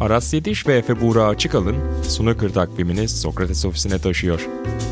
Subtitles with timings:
[0.00, 4.48] Aras Yediş ve Efe Buğra Açıkalın Snooker takvimini Sokrates ofisine taşıyor.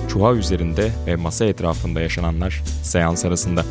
[0.09, 3.65] Çuha üzerinde ve masa etrafında yaşananlar seans arasında.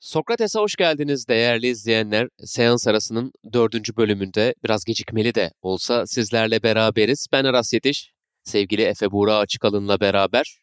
[0.00, 2.28] Sokrates'e hoş geldiniz değerli izleyenler.
[2.44, 7.26] Seans arasının dördüncü bölümünde biraz gecikmeli de olsa sizlerle beraberiz.
[7.32, 8.12] Ben Aras Yetiş,
[8.44, 10.56] sevgili Efe Buğra Açıkalın'la beraber.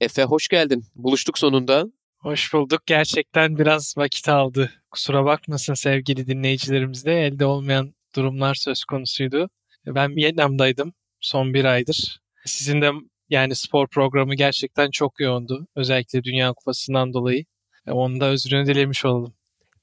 [0.00, 0.84] Efe hoş geldin.
[0.94, 1.84] Buluştuk sonunda.
[2.24, 2.86] Hoş bulduk.
[2.86, 4.72] Gerçekten biraz vakit aldı.
[4.90, 9.50] Kusura bakmasın sevgili dinleyicilerimiz de elde olmayan durumlar söz konusuydu.
[9.86, 12.20] Ben Vietnam'daydım son bir aydır.
[12.44, 12.90] Sizin de
[13.30, 15.66] yani spor programı gerçekten çok yoğundu.
[15.76, 17.44] Özellikle Dünya Kupası'ndan dolayı.
[17.86, 19.34] Onu da özrünü dilemiş olalım.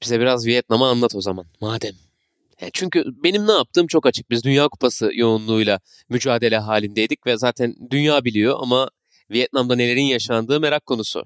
[0.02, 1.94] Bize biraz Vietnam'ı anlat o zaman madem.
[2.60, 4.30] Yani çünkü benim ne yaptığım çok açık.
[4.30, 8.90] Biz Dünya Kupası yoğunluğuyla mücadele halindeydik ve zaten dünya biliyor ama
[9.30, 11.24] Vietnam'da nelerin yaşandığı merak konusu.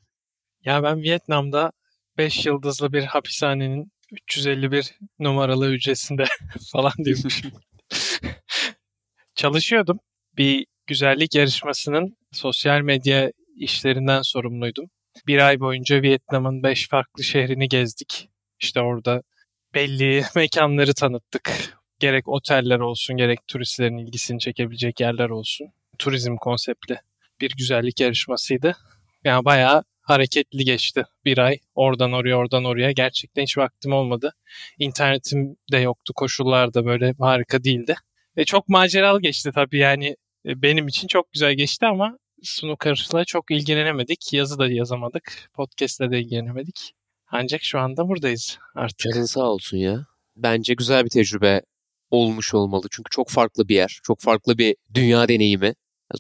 [0.67, 1.73] Ya ben Vietnam'da
[2.19, 6.25] 5 yıldızlı bir hapishanenin 351 numaralı hücresinde
[6.73, 7.53] falan diyormuşum.
[9.35, 9.99] Çalışıyordum.
[10.37, 14.91] Bir güzellik yarışmasının sosyal medya işlerinden sorumluydum.
[15.27, 18.29] Bir ay boyunca Vietnam'ın 5 farklı şehrini gezdik.
[18.61, 19.23] İşte orada
[19.75, 21.75] belli mekanları tanıttık.
[21.99, 25.69] Gerek oteller olsun gerek turistlerin ilgisini çekebilecek yerler olsun.
[25.99, 27.01] Turizm konseptli
[27.41, 28.77] bir güzellik yarışmasıydı.
[29.25, 31.59] Yani bayağı hareketli geçti bir ay.
[31.75, 32.93] Oradan oraya oradan oraya.
[32.93, 34.33] Gerçekten hiç vaktim olmadı.
[34.79, 36.13] İnternetim de yoktu.
[36.17, 37.95] Koşullar da böyle harika değildi.
[38.37, 43.51] Ve çok maceralı geçti tabii yani e, benim için çok güzel geçti ama snooker'la çok
[43.51, 44.33] ilgilenemedik.
[44.33, 45.51] Yazı da yazamadık.
[45.55, 46.93] Podcast'le de ilgilenemedik.
[47.29, 49.13] Ancak şu anda buradayız artık.
[49.13, 50.07] Canın sağ olsun ya.
[50.37, 51.63] Bence güzel bir tecrübe
[52.11, 52.87] olmuş olmalı.
[52.91, 54.01] Çünkü çok farklı bir yer.
[54.03, 55.75] Çok farklı bir dünya deneyimi.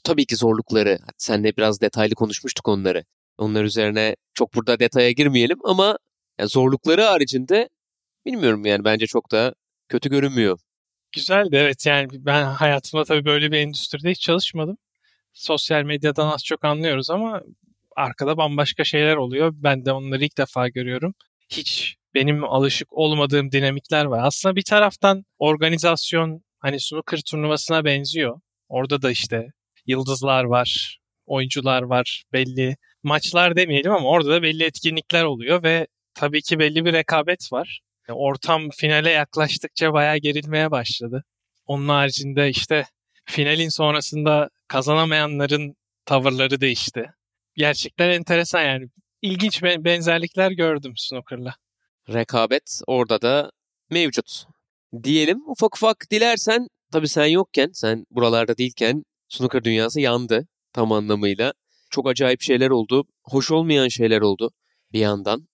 [0.04, 0.98] Tabii ki zorlukları.
[1.18, 3.04] Senle biraz detaylı konuşmuştuk onları.
[3.38, 5.98] Onlar üzerine çok burada detaya girmeyelim ama
[6.38, 7.68] yani zorlukları haricinde
[8.26, 9.54] bilmiyorum yani bence çok da
[9.88, 10.58] kötü görünmüyor.
[11.12, 14.76] Güzeldi evet yani ben hayatımda tabii böyle bir endüstride hiç çalışmadım.
[15.32, 17.42] Sosyal medyadan az çok anlıyoruz ama
[17.96, 19.52] arkada bambaşka şeyler oluyor.
[19.54, 21.14] Ben de onları ilk defa görüyorum.
[21.48, 24.20] Hiç benim alışık olmadığım dinamikler var.
[24.24, 28.40] Aslında bir taraftan organizasyon hani snooker turnuvasına benziyor.
[28.68, 29.46] Orada da işte
[29.86, 32.76] yıldızlar var, oyuncular var, belli
[33.06, 37.80] maçlar demeyelim ama orada da belli etkinlikler oluyor ve tabii ki belli bir rekabet var.
[38.08, 41.24] Ortam finale yaklaştıkça bayağı gerilmeye başladı.
[41.66, 42.86] Onun haricinde işte
[43.24, 47.10] finalin sonrasında kazanamayanların tavırları değişti.
[47.56, 48.86] Gerçekten enteresan yani.
[49.22, 51.54] İlginç benzerlikler gördüm snooker'la.
[52.08, 53.50] Rekabet orada da
[53.90, 54.44] mevcut.
[55.02, 61.52] Diyelim ufak ufak dilersen tabii sen yokken, sen buralarda değilken snooker dünyası yandı tam anlamıyla.
[61.96, 63.04] Çok acayip şeyler oldu.
[63.24, 64.50] Hoş olmayan şeyler oldu
[64.92, 65.48] bir yandan.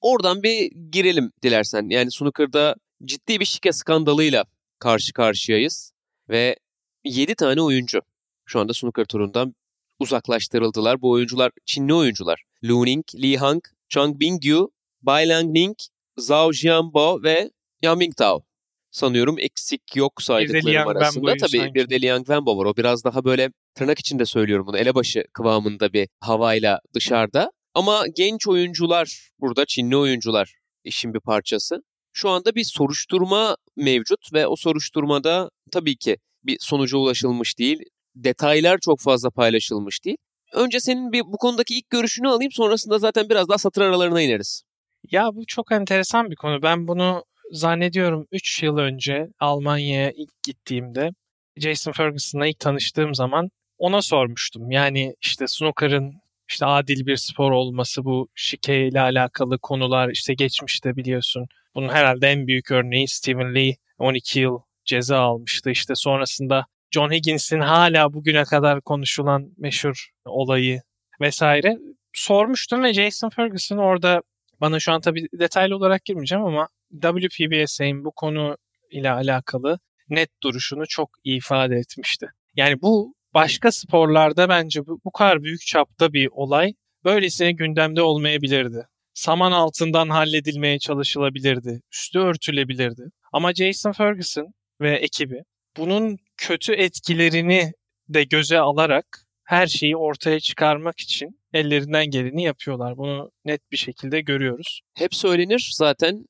[0.00, 1.88] Oradan bir girelim dilersen.
[1.90, 4.44] Yani snooker'da ciddi bir şike skandalıyla
[4.78, 5.92] karşı karşıyayız.
[6.28, 6.56] Ve
[7.04, 8.00] 7 tane oyuncu
[8.46, 9.54] şu anda snooker turundan
[9.98, 11.02] uzaklaştırıldılar.
[11.02, 12.42] Bu oyuncular Çinli oyuncular.
[12.64, 14.70] Lu Ning, Li Hang, Chang Bingyu,
[15.02, 15.76] Bai Lang Ning,
[16.18, 17.50] Zhao Jianbo ve
[17.82, 18.47] Yang Mingtao
[18.90, 21.36] sanıyorum eksik yok saydıklarım arasında.
[21.40, 21.74] Tabii sanki.
[21.74, 22.64] bir de Liang Wenbo var.
[22.64, 27.50] O biraz daha böyle tırnak içinde söylüyorum bunu elebaşı kıvamında bir havayla dışarıda.
[27.74, 30.54] Ama genç oyuncular burada Çinli oyuncular
[30.84, 31.82] işin bir parçası.
[32.12, 37.78] Şu anda bir soruşturma mevcut ve o soruşturmada tabii ki bir sonuca ulaşılmış değil.
[38.14, 40.16] Detaylar çok fazla paylaşılmış değil.
[40.52, 44.62] Önce senin bir bu konudaki ilk görüşünü alayım sonrasında zaten biraz daha satır aralarına ineriz.
[45.10, 46.62] Ya bu çok enteresan bir konu.
[46.62, 51.10] Ben bunu zannediyorum 3 yıl önce Almanya'ya ilk gittiğimde
[51.56, 54.70] Jason Ferguson'la ilk tanıştığım zaman ona sormuştum.
[54.70, 56.14] Yani işte snooker'ın
[56.48, 61.46] işte adil bir spor olması bu şike ile alakalı konular işte geçmişte biliyorsun.
[61.74, 65.70] Bunun herhalde en büyük örneği Stephen Lee 12 yıl ceza almıştı.
[65.70, 70.80] İşte sonrasında John Higgins'in hala bugüne kadar konuşulan meşhur olayı
[71.20, 71.78] vesaire
[72.12, 74.22] sormuştum ve Jason Ferguson orada
[74.60, 78.56] bana şu an tabii detaylı olarak girmeyeceğim ama WPBS'in bu konu
[78.90, 82.26] ile alakalı net duruşunu çok ifade etmişti.
[82.56, 86.72] Yani bu başka sporlarda bence bu, bu kadar büyük çapta bir olay
[87.04, 88.86] böylesine gündemde olmayabilirdi.
[89.14, 91.80] Saman altından halledilmeye çalışılabilirdi.
[91.92, 93.02] Üstü örtülebilirdi.
[93.32, 95.42] Ama Jason Ferguson ve ekibi
[95.76, 97.72] bunun kötü etkilerini
[98.08, 99.06] de göze alarak
[99.44, 102.96] her şeyi ortaya çıkarmak için ellerinden geleni yapıyorlar.
[102.96, 104.80] Bunu net bir şekilde görüyoruz.
[104.94, 106.24] Hep söylenir zaten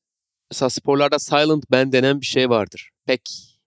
[0.50, 2.90] Mesela sporlarda silent band denen bir şey vardır.
[3.06, 3.22] Pek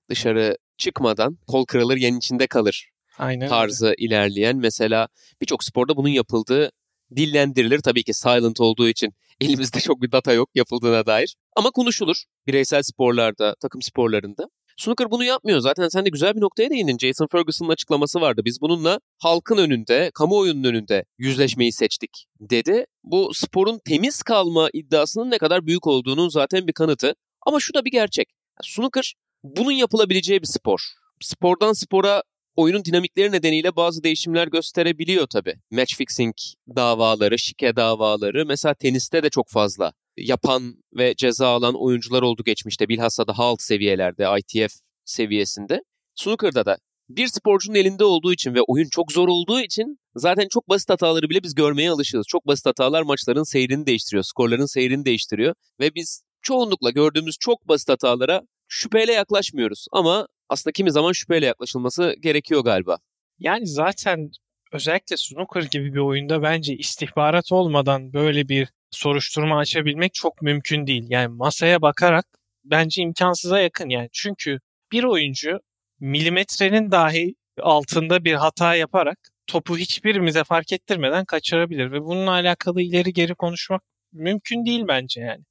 [0.10, 3.95] dışarı çıkmadan kol kırılır yen içinde kalır Aynen tarzı öyle.
[3.98, 4.57] ilerleyen.
[4.57, 5.07] Mesela
[5.42, 6.72] birçok sporda bunun yapıldığı
[7.16, 7.80] dillendirilir.
[7.80, 11.36] Tabii ki silent olduğu için Elimizde çok bir data yok yapıldığına dair.
[11.56, 14.48] Ama konuşulur bireysel sporlarda, takım sporlarında.
[14.81, 15.60] Snooker bunu yapmıyor.
[15.60, 16.98] Zaten sen de güzel bir noktaya değindin.
[16.98, 18.42] Jason Ferguson'ın açıklaması vardı.
[18.45, 22.86] Biz bununla halkın önünde, kamuoyunun önünde yüzleşmeyi seçtik dedi.
[23.04, 27.16] Bu sporun temiz kalma iddiasının ne kadar büyük olduğunun zaten bir kanıtı.
[27.48, 28.28] Ama şu da bir gerçek.
[28.63, 29.13] Snooker
[29.44, 30.80] bunun yapılabileceği bir spor.
[31.22, 32.24] Spordan spora
[32.56, 35.56] oyunun dinamikleri nedeniyle bazı değişimler gösterebiliyor tabii.
[35.72, 36.36] Match fixing
[36.75, 42.89] davaları, şike davaları mesela teniste de çok fazla yapan ve ceza alan oyuncular oldu geçmişte.
[42.89, 44.73] Bilhassa daha alt seviyelerde, ITF
[45.05, 45.81] seviyesinde.
[46.15, 46.77] Snooker'da da
[47.09, 51.29] bir sporcunun elinde olduğu için ve oyun çok zor olduğu için zaten çok basit hataları
[51.29, 52.25] bile biz görmeye alışığız.
[52.27, 57.89] Çok basit hatalar maçların seyrini değiştiriyor, skorların seyrini değiştiriyor ve biz çoğunlukla gördüğümüz çok basit
[57.89, 59.85] hatalara şüpheyle yaklaşmıyoruz.
[59.91, 62.97] Ama aslında kimi zaman şüpheyle yaklaşılması gerekiyor galiba.
[63.39, 64.31] Yani zaten
[64.71, 71.05] özellikle snooker gibi bir oyunda bence istihbarat olmadan böyle bir soruşturma açabilmek çok mümkün değil.
[71.09, 72.25] Yani masaya bakarak
[72.63, 74.09] bence imkansıza yakın yani.
[74.11, 74.59] Çünkü
[74.91, 75.59] bir oyuncu
[75.99, 83.13] milimetrenin dahi altında bir hata yaparak topu hiçbirimize fark ettirmeden kaçırabilir ve bununla alakalı ileri
[83.13, 83.81] geri konuşmak
[84.13, 85.44] mümkün değil bence yani.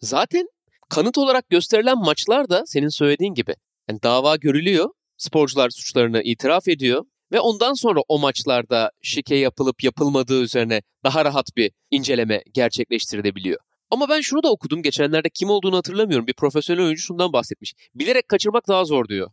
[0.00, 0.46] Zaten
[0.88, 3.54] kanıt olarak gösterilen maçlar da senin söylediğin gibi.
[3.88, 7.04] Yani dava görülüyor, sporcular suçlarını itiraf ediyor
[7.36, 13.58] ve ondan sonra o maçlarda şike yapılıp yapılmadığı üzerine daha rahat bir inceleme gerçekleştirilebiliyor.
[13.90, 16.26] Ama ben şunu da okudum geçenlerde kim olduğunu hatırlamıyorum.
[16.26, 17.74] Bir profesyonel oyuncu şundan bahsetmiş.
[17.94, 19.30] Bilerek kaçırmak daha zor diyor.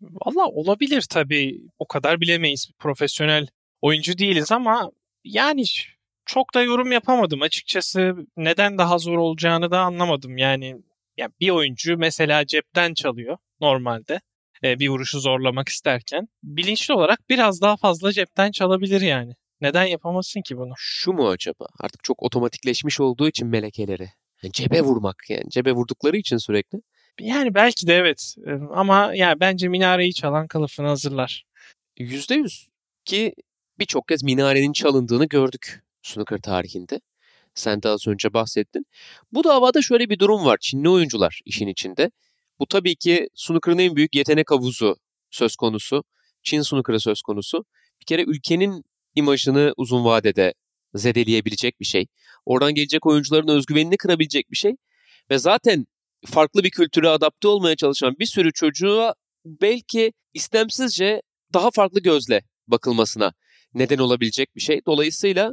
[0.00, 1.60] Valla olabilir tabii.
[1.78, 2.70] O kadar bilemeyiz.
[2.78, 3.46] Profesyonel
[3.82, 4.90] oyuncu değiliz ama
[5.24, 5.64] yani
[6.26, 8.14] çok da yorum yapamadım açıkçası.
[8.36, 10.38] Neden daha zor olacağını da anlamadım.
[10.38, 10.76] Yani
[11.16, 14.20] ya bir oyuncu mesela cepten çalıyor normalde
[14.64, 19.32] e, bir vuruşu zorlamak isterken bilinçli olarak biraz daha fazla cepten çalabilir yani.
[19.60, 20.72] Neden yapamasın ki bunu?
[20.76, 21.66] Şu mu acaba?
[21.80, 24.08] Artık çok otomatikleşmiş olduğu için melekeleri.
[24.42, 25.50] Yani cebe vurmak yani.
[25.50, 26.78] Cebe vurdukları için sürekli.
[27.20, 28.34] Yani belki de evet.
[28.46, 31.44] E, ama yani bence minareyi çalan kılıfını hazırlar.
[31.98, 32.68] Yüzde yüz.
[33.04, 33.34] Ki
[33.78, 37.00] birçok kez minarenin çalındığını gördük snooker tarihinde.
[37.54, 38.86] Sen de az önce bahsettin.
[39.32, 40.58] Bu davada şöyle bir durum var.
[40.60, 42.10] Çinli oyuncular işin içinde.
[42.58, 44.96] Bu tabii ki snooker'ın en büyük yetenek havuzu
[45.30, 46.04] söz konusu.
[46.42, 47.64] Çin snooker'ı söz konusu.
[48.00, 48.84] Bir kere ülkenin
[49.14, 50.54] imajını uzun vadede
[50.94, 52.06] zedeleyebilecek bir şey.
[52.44, 54.72] Oradan gelecek oyuncuların özgüvenini kırabilecek bir şey.
[55.30, 55.86] Ve zaten
[56.26, 59.14] farklı bir kültüre adapte olmaya çalışan bir sürü çocuğa
[59.44, 61.22] belki istemsizce
[61.54, 63.32] daha farklı gözle bakılmasına
[63.74, 64.80] neden olabilecek bir şey.
[64.86, 65.52] Dolayısıyla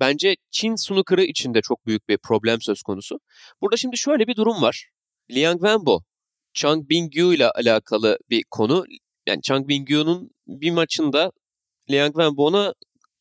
[0.00, 3.20] bence Çin snooker'ı içinde çok büyük bir problem söz konusu.
[3.60, 4.88] Burada şimdi şöyle bir durum var.
[5.30, 6.02] Liang Wenbo
[6.54, 8.84] Chang Bingyu ile alakalı bir konu.
[9.26, 11.32] Yani Chang Bingyu'nun bir maçında
[11.90, 12.74] Liang Wenbo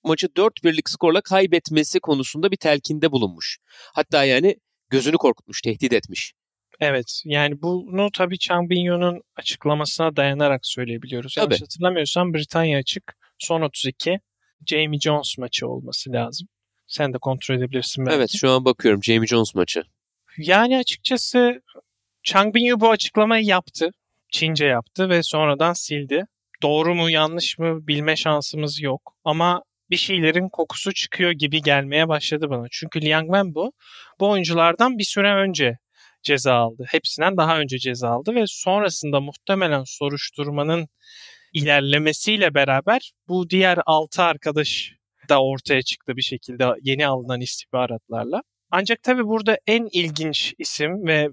[0.04, 3.58] maçı 4-1'lik skorla kaybetmesi konusunda bir telkinde bulunmuş.
[3.94, 4.56] Hatta yani
[4.90, 6.34] gözünü korkutmuş, tehdit etmiş.
[6.80, 11.36] Evet yani bunu tabii Chang Bingyu'nun açıklamasına dayanarak söyleyebiliyoruz.
[11.36, 11.44] Tabii.
[11.44, 13.04] Yanlış hatırlamıyorsam Britanya açık
[13.38, 14.20] son 32
[14.66, 16.48] Jamie Jones maçı olması lazım.
[16.88, 18.18] Sen de kontrol edebilirsin belki.
[18.18, 19.84] Evet şu an bakıyorum Jamie Jones maçı.
[20.38, 21.62] Yani açıkçası
[22.24, 23.92] Chang Binyu bu açıklamayı yaptı.
[24.32, 26.26] Çince yaptı ve sonradan sildi.
[26.62, 29.16] Doğru mu yanlış mı bilme şansımız yok.
[29.24, 32.66] Ama bir şeylerin kokusu çıkıyor gibi gelmeye başladı bana.
[32.72, 33.72] Çünkü Liang Wenbo
[34.20, 35.78] bu oyunculardan bir süre önce
[36.24, 36.86] ceza aldı.
[36.88, 40.88] Hepsinden daha önce ceza aldı ve sonrasında muhtemelen soruşturmanın
[41.54, 44.94] ilerlemesiyle beraber bu diğer 6 arkadaş
[45.30, 48.42] da ortaya çıktı bir şekilde yeni alınan istihbaratlarla.
[48.72, 51.30] Ancak tabii burada en ilginç isim ve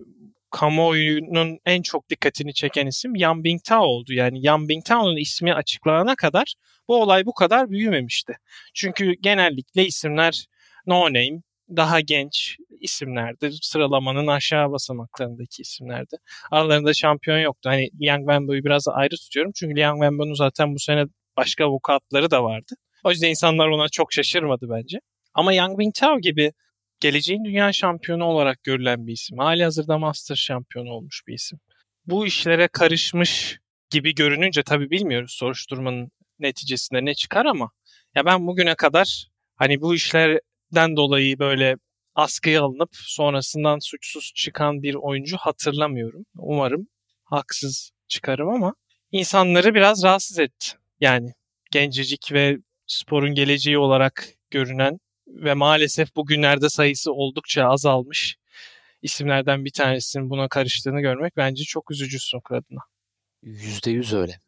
[0.57, 4.13] kamuoyunun en çok dikkatini çeken isim Yan Bingtao oldu.
[4.13, 6.55] Yani Yan Bingtao'nun ismi açıklanana kadar
[6.89, 8.33] bu olay bu kadar büyümemişti.
[8.75, 10.47] Çünkü genellikle isimler
[10.87, 11.43] no name,
[11.77, 13.51] daha genç isimlerdi.
[13.63, 16.17] Sıralamanın aşağı basamaklarındaki isimlerdi.
[16.51, 17.71] Aralarında şampiyon yoktu.
[17.71, 19.53] Hani Liang Wenbo'yu biraz ayrı tutuyorum.
[19.55, 21.05] Çünkü Liang Wenbo'nun zaten bu sene
[21.37, 22.75] başka avukatları da vardı.
[23.05, 24.99] O yüzden insanlar ona çok şaşırmadı bence.
[25.35, 26.53] Ama Yang Bingtao gibi
[27.00, 29.38] geleceğin dünya şampiyonu olarak görülen bir isim.
[29.38, 31.59] Hali hazırda Master şampiyonu olmuş bir isim.
[32.07, 33.59] Bu işlere karışmış
[33.91, 37.71] gibi görününce tabii bilmiyoruz soruşturmanın neticesinde ne çıkar ama
[38.15, 41.76] ya ben bugüne kadar hani bu işlerden dolayı böyle
[42.15, 46.25] askıya alınıp sonrasından suçsuz çıkan bir oyuncu hatırlamıyorum.
[46.38, 46.88] Umarım
[47.25, 48.75] haksız çıkarım ama
[49.12, 50.69] insanları biraz rahatsız etti.
[51.00, 51.33] Yani
[51.73, 58.37] gencecik ve sporun geleceği olarak görünen ve maalesef bugünlerde sayısı oldukça azalmış
[59.02, 62.80] isimlerden bir tanesinin buna karıştığını görmek bence çok üzücü snooker adına.
[63.42, 64.40] Yüzde yüz öyle.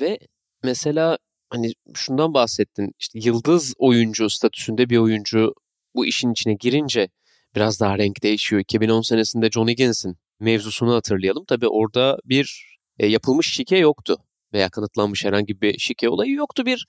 [0.00, 0.18] Ve
[0.62, 1.18] mesela
[1.50, 5.54] hani şundan bahsettin işte yıldız oyuncu statüsünde bir oyuncu
[5.94, 7.08] bu işin içine girince
[7.54, 8.60] biraz daha renk değişiyor.
[8.60, 11.44] 2010 senesinde John Higgins'in mevzusunu hatırlayalım.
[11.44, 14.16] Tabii orada bir e, yapılmış şike yoktu
[14.52, 16.66] veya kanıtlanmış herhangi bir şike olayı yoktu.
[16.66, 16.86] Bir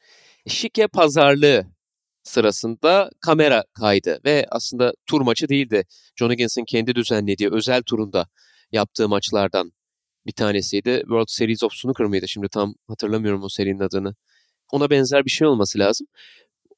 [0.48, 1.66] şike pazarlığı
[2.24, 5.84] sırasında kamera kaydı ve aslında tur maçı değildi.
[6.16, 8.28] John Higgins'in kendi düzenlediği özel turunda
[8.72, 9.72] yaptığı maçlardan
[10.26, 11.00] bir tanesiydi.
[11.00, 12.28] World Series of Snooker mıydı?
[12.28, 14.16] Şimdi tam hatırlamıyorum o serinin adını.
[14.72, 16.08] Ona benzer bir şey olması lazım.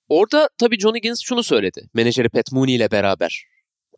[0.10, 1.90] Orada tabii John Higgins şunu söyledi.
[1.94, 3.46] Menajeri Pat Mooney ile beraber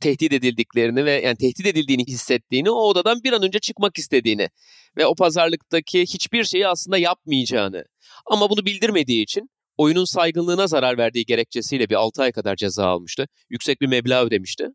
[0.02, 4.50] tehdit edildiklerini ve yani tehdit edildiğini hissettiğini, o odadan bir an önce çıkmak istediğini
[4.98, 7.84] ve o pazarlıktaki hiçbir şeyi aslında yapmayacağını
[8.26, 13.28] ama bunu bildirmediği için oyunun saygınlığına zarar verdiği gerekçesiyle bir 6 ay kadar ceza almıştı.
[13.50, 14.68] Yüksek bir meblağ ödemişti.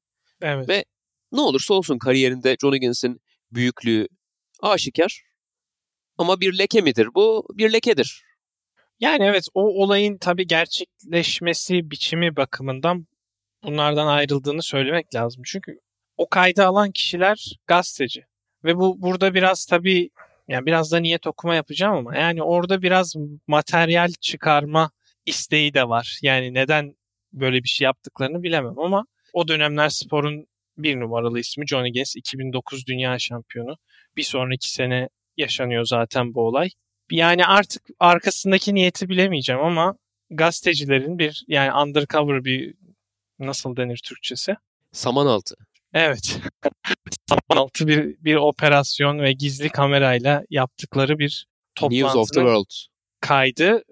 [0.42, 0.68] Evet.
[0.68, 0.84] Ve
[1.32, 3.20] ne olursa olsun kariyerinde John Higgins'in
[3.52, 4.08] büyüklüğü
[4.62, 5.22] aşikar.
[6.18, 7.46] Ama bir leke midir bu?
[7.54, 8.22] Bir lekedir.
[9.00, 13.06] Yani evet o olayın tabii gerçekleşmesi biçimi bakımından
[13.62, 15.42] bunlardan ayrıldığını söylemek lazım.
[15.46, 15.78] Çünkü
[16.16, 18.24] o kaydı alan kişiler gazeteci.
[18.64, 20.10] Ve bu burada biraz tabii
[20.48, 23.14] yani biraz da niyet okuma yapacağım ama yani orada biraz
[23.46, 24.90] materyal çıkarma
[25.26, 26.18] isteği de var.
[26.22, 26.96] Yani neden
[27.32, 30.46] böyle bir şey yaptıklarını bilemem ama o dönemler sporun
[30.78, 33.76] bir numaralı ismi Johnny Higgins 2009 dünya şampiyonu.
[34.16, 36.68] Bir sonraki sene yaşanıyor zaten bu olay.
[37.10, 39.96] Yani artık arkasındaki niyeti bilemeyeceğim ama
[40.30, 42.74] gazetecilerin bir yani undercover bir
[43.38, 44.56] nasıl denir Türkçesi?
[44.92, 45.54] Saman altı.
[45.94, 46.40] Evet.
[47.28, 51.46] Saman altı bir, bir operasyon ve gizli kamerayla yaptıkları bir
[51.82, 52.70] News of the World.
[53.20, 53.82] kaydı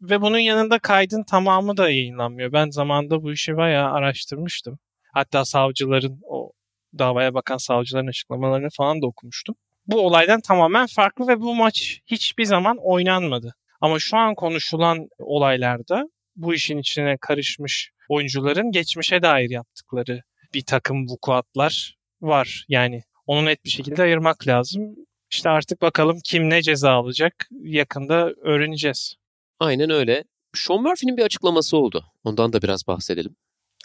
[0.00, 2.52] ve bunun yanında kaydın tamamı da yayınlanmıyor.
[2.52, 4.78] Ben zamanında bu işi bayağı araştırmıştım.
[5.14, 6.52] Hatta savcıların o
[6.98, 9.54] davaya bakan savcıların açıklamalarını falan da okumuştum.
[9.86, 13.54] Bu olaydan tamamen farklı ve bu maç hiçbir zaman oynanmadı.
[13.80, 16.04] Ama şu an konuşulan olaylarda
[16.36, 20.22] bu işin içine karışmış oyuncuların geçmişe dair yaptıkları
[20.54, 22.64] bir takım vukuatlar var.
[22.68, 24.96] Yani onu net bir şekilde ayırmak lazım.
[25.30, 29.14] İşte artık bakalım kim ne ceza alacak yakında öğreneceğiz.
[29.58, 30.24] Aynen öyle.
[30.54, 32.04] Sean Murphy'nin bir açıklaması oldu.
[32.24, 33.36] Ondan da biraz bahsedelim.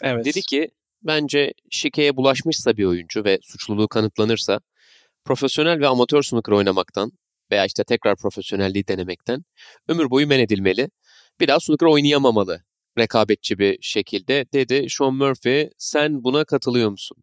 [0.02, 0.24] Evet.
[0.24, 0.68] Dedi ki
[1.02, 4.60] bence şikeye bulaşmışsa bir oyuncu ve suçluluğu kanıtlanırsa
[5.24, 7.12] profesyonel ve amatör snooker oynamaktan
[7.50, 9.44] veya işte tekrar profesyonelliği denemekten
[9.88, 10.90] ömür boyu men edilmeli.
[11.40, 12.62] Bir daha snooker oynayamamalı
[12.98, 17.16] rekabetçi bir şekilde dedi Sean Murphy sen buna katılıyor musun?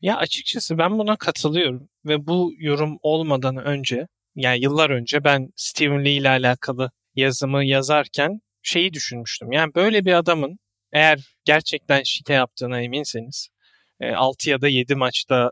[0.00, 6.04] Ya açıkçası ben buna katılıyorum ve bu yorum olmadan önce yani yıllar önce ben Stephen
[6.04, 9.52] Lee ile alakalı yazımı yazarken şeyi düşünmüştüm.
[9.52, 10.58] Yani böyle bir adamın
[10.92, 13.48] eğer gerçekten şike yaptığına eminseniz
[14.14, 15.50] 6 e, ya da 7 maçta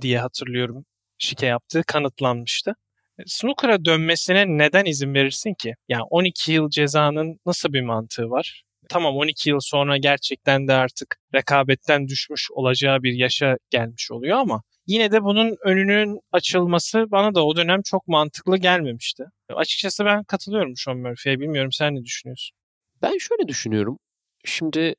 [0.00, 0.84] diye hatırlıyorum
[1.18, 2.74] şike yaptığı kanıtlanmıştı.
[3.18, 5.74] E, snooker'a dönmesine neden izin verirsin ki?
[5.88, 8.62] Yani 12 yıl cezanın nasıl bir mantığı var?
[8.88, 14.62] Tamam 12 yıl sonra gerçekten de artık rekabetten düşmüş olacağı bir yaşa gelmiş oluyor ama
[14.86, 19.24] yine de bunun önünün açılması bana da o dönem çok mantıklı gelmemişti.
[19.48, 21.40] Açıkçası ben katılıyorum Sean Murphy'ye.
[21.40, 22.56] Bilmiyorum sen ne düşünüyorsun?
[23.02, 23.98] Ben şöyle düşünüyorum.
[24.44, 24.94] Şimdi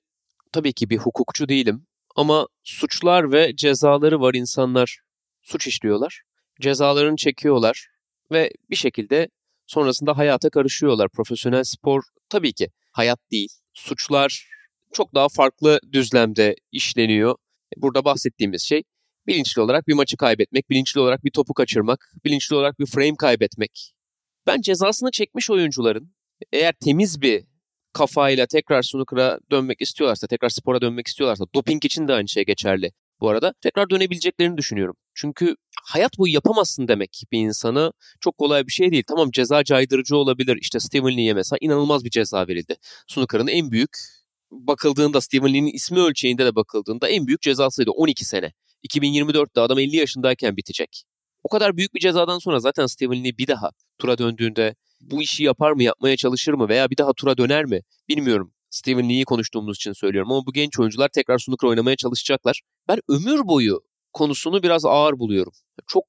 [0.52, 1.86] tabii ki bir hukukçu değilim
[2.16, 5.00] ama suçlar ve cezaları var insanlar
[5.42, 6.22] suç işliyorlar.
[6.62, 7.88] Cezalarını çekiyorlar
[8.32, 9.30] ve bir şekilde
[9.68, 11.10] sonrasında hayata karışıyorlar.
[11.10, 13.50] Profesyonel spor tabii ki hayat değil.
[13.74, 14.48] Suçlar
[14.94, 17.36] çok daha farklı düzlemde işleniyor.
[17.78, 18.84] Burada bahsettiğimiz şey
[19.28, 23.96] bilinçli olarak bir maçı kaybetmek, bilinçli olarak bir topu kaçırmak, bilinçli olarak bir frame kaybetmek.
[24.48, 26.16] Ben cezasını çekmiş oyuncuların
[26.52, 27.44] eğer temiz bir
[27.94, 32.92] kafayla tekrar snooker'a dönmek istiyorlarsa, tekrar spora dönmek istiyorlarsa, doping için de aynı şey geçerli
[33.24, 33.54] bu arada.
[33.62, 34.96] Tekrar dönebileceklerini düşünüyorum.
[35.16, 39.04] Çünkü hayat boyu yapamazsın demek bir insana çok kolay bir şey değil.
[39.08, 40.58] Tamam ceza caydırıcı olabilir.
[40.62, 42.76] İşte Steven Lee'ye mesela inanılmaz bir ceza verildi.
[43.08, 43.98] Snooker'ın en büyük
[44.52, 48.54] bakıldığında Steven Lee'nin ismi ölçeğinde de bakıldığında en büyük cezasıydı 12 sene.
[48.90, 51.04] 2024'te adam 50 yaşındayken bitecek.
[51.44, 55.44] O kadar büyük bir cezadan sonra zaten Steven Lee bir daha tura döndüğünde bu işi
[55.44, 58.54] yapar mı, yapmaya çalışır mı veya bir daha tura döner mi bilmiyorum.
[58.74, 62.62] Steven Lee'yi konuştuğumuz için söylüyorum ama bu genç oyuncular tekrar snooker oynamaya çalışacaklar.
[62.88, 63.82] Ben ömür boyu
[64.14, 65.54] konusunu biraz ağır buluyorum.
[65.88, 66.04] Çok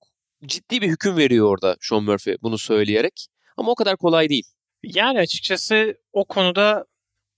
[0.46, 3.26] ciddi bir hüküm veriyor orada Sean Murphy bunu söyleyerek.
[3.56, 4.44] Ama o kadar kolay değil.
[4.82, 6.84] Yani açıkçası o konuda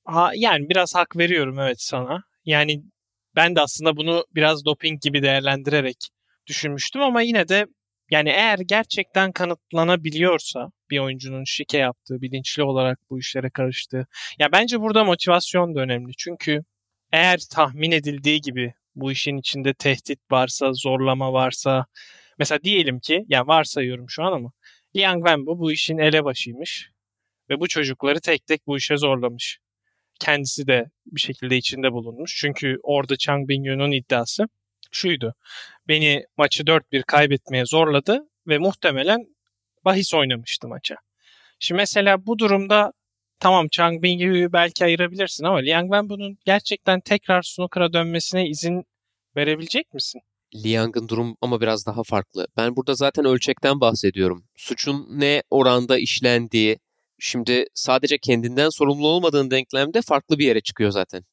[0.05, 2.23] ha, yani biraz hak veriyorum evet sana.
[2.45, 2.83] Yani
[3.37, 6.09] ben de aslında bunu biraz doping gibi değerlendirerek
[6.47, 7.67] düşünmüştüm ama yine de
[8.11, 14.07] yani eğer gerçekten kanıtlanabiliyorsa bir oyuncunun şike yaptığı, bilinçli olarak bu işlere karıştığı.
[14.39, 16.13] Ya bence burada motivasyon da önemli.
[16.19, 16.65] Çünkü
[17.13, 21.87] eğer tahmin edildiği gibi bu işin içinde tehdit varsa, zorlama varsa,
[22.39, 24.53] mesela diyelim ki, ya varsayıyorum şu an ama
[24.97, 26.91] Liang Wenbo bu işin elebaşıymış
[27.51, 29.59] ve bu çocukları tek tek bu işe zorlamış.
[30.21, 32.37] Kendisi de bir şekilde içinde bulunmuş.
[32.41, 34.49] Çünkü orada Chang Bingyun'un iddiası
[34.91, 35.35] şuydu.
[35.89, 39.36] Beni maçı 4-1 kaybetmeye zorladı ve muhtemelen
[39.87, 40.97] bahis oynamıştı maça.
[41.59, 42.93] Şimdi mesela bu durumda
[43.41, 48.85] tamam Chang Bingyu'yu belki ayırabilirsin ama Liang Wenbo'nun gerçekten tekrar snooker'a dönmesine izin
[49.37, 50.21] verebilecek misin?
[50.65, 52.47] Liang'ın durum ama biraz daha farklı.
[52.57, 54.45] Ben burada zaten ölçekten bahsediyorum.
[54.57, 56.79] Suçun ne oranda işlendiği,
[57.19, 61.25] şimdi sadece kendinden sorumlu olmadığın denklemde farklı bir yere çıkıyor zaten.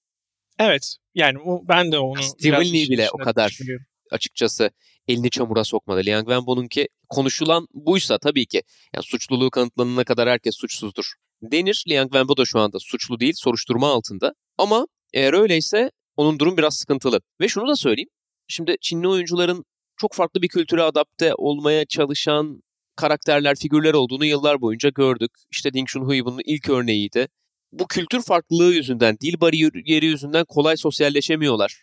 [0.59, 0.95] Evet.
[1.15, 3.85] Yani ben de onu Steven Lee bile o kadar düşünüyorum.
[4.13, 4.71] Açıkçası
[5.07, 6.05] elini çamura sokmadı.
[6.05, 8.61] Liang Wenbo'nunki konuşulan buysa tabii ki
[8.93, 11.83] yani suçluluğu kanıtlanana kadar herkes suçsuzdur denir.
[11.89, 14.33] Liang Wenbo da şu anda suçlu değil, soruşturma altında.
[14.57, 17.21] Ama eğer öyleyse onun durum biraz sıkıntılı.
[17.41, 18.09] Ve şunu da söyleyeyim.
[18.47, 19.65] Şimdi Çinli oyuncuların
[19.97, 22.63] çok farklı bir kültüre adapte olmaya çalışan
[22.95, 25.31] karakterler, figürler olduğunu yıllar boyunca gördük.
[25.51, 27.27] İşte Ding Junhui bunun ilk örneğiydi.
[27.71, 31.81] Bu kültür farklılığı yüzünden, dil bariyeri yüzünden kolay sosyalleşemiyorlar.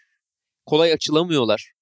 [0.67, 1.73] Kolay açılamıyorlar.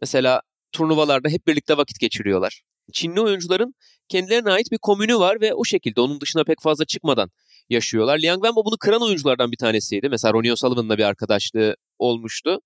[0.00, 0.40] Mesela
[0.72, 2.62] turnuvalarda hep birlikte vakit geçiriyorlar.
[2.92, 3.74] Çinli oyuncuların
[4.08, 7.30] kendilerine ait bir komünü var ve o şekilde onun dışına pek fazla çıkmadan
[7.68, 8.18] yaşıyorlar.
[8.18, 10.08] Liang Wenbo bunu kıran oyunculardan bir tanesiydi.
[10.08, 12.60] Mesela Ronnie O'Sullivan'la bir arkadaşlığı olmuştu.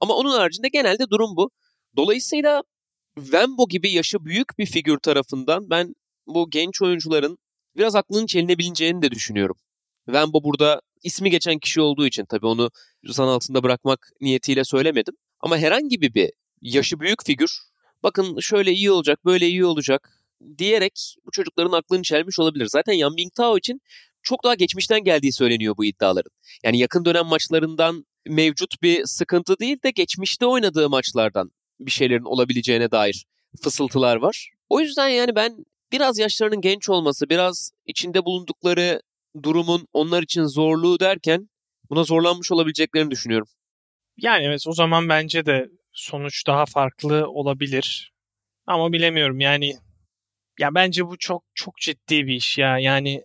[0.00, 1.50] Ama onun haricinde genelde durum bu.
[1.96, 2.62] Dolayısıyla
[3.18, 5.94] Wembo gibi yaşı büyük bir figür tarafından ben
[6.26, 7.38] bu genç oyuncuların
[7.76, 9.56] biraz aklının çelinebileceğini de düşünüyorum.
[10.06, 12.70] Wembo burada ismi geçen kişi olduğu için tabii onu
[13.04, 15.14] zan altında bırakmak niyetiyle söylemedim.
[15.40, 16.14] Ama herhangi bir
[16.62, 17.58] yaşı büyük figür
[18.02, 20.10] bakın şöyle iyi olacak böyle iyi olacak
[20.58, 22.66] diyerek bu çocukların aklını çelmiş olabilir.
[22.66, 23.80] Zaten Yan Bingtao için
[24.22, 26.30] çok daha geçmişten geldiği söyleniyor bu iddiaların.
[26.64, 31.50] Yani yakın dönem maçlarından mevcut bir sıkıntı değil de geçmişte oynadığı maçlardan
[31.80, 33.26] bir şeylerin olabileceğine dair
[33.62, 34.50] fısıltılar var.
[34.68, 39.02] O yüzden yani ben biraz yaşlarının genç olması, biraz içinde bulundukları
[39.42, 41.48] durumun onlar için zorluğu derken
[41.90, 43.48] buna zorlanmış olabileceklerini düşünüyorum.
[44.16, 48.12] Yani evet o zaman bence de sonuç daha farklı olabilir.
[48.66, 49.74] Ama bilemiyorum yani
[50.60, 52.78] ya bence bu çok çok ciddi bir iş ya.
[52.78, 53.22] Yani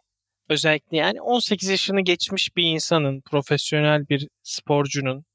[0.50, 5.26] özellikle yani 18 yaşını geçmiş bir insanın, profesyonel bir sporcunun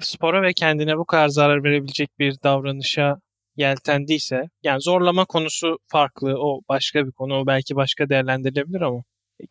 [0.00, 3.16] spora ve kendine bu kadar zarar verebilecek bir davranışa
[3.56, 9.02] yeltendiyse yani zorlama konusu farklı o başka bir konu o belki başka değerlendirilebilir ama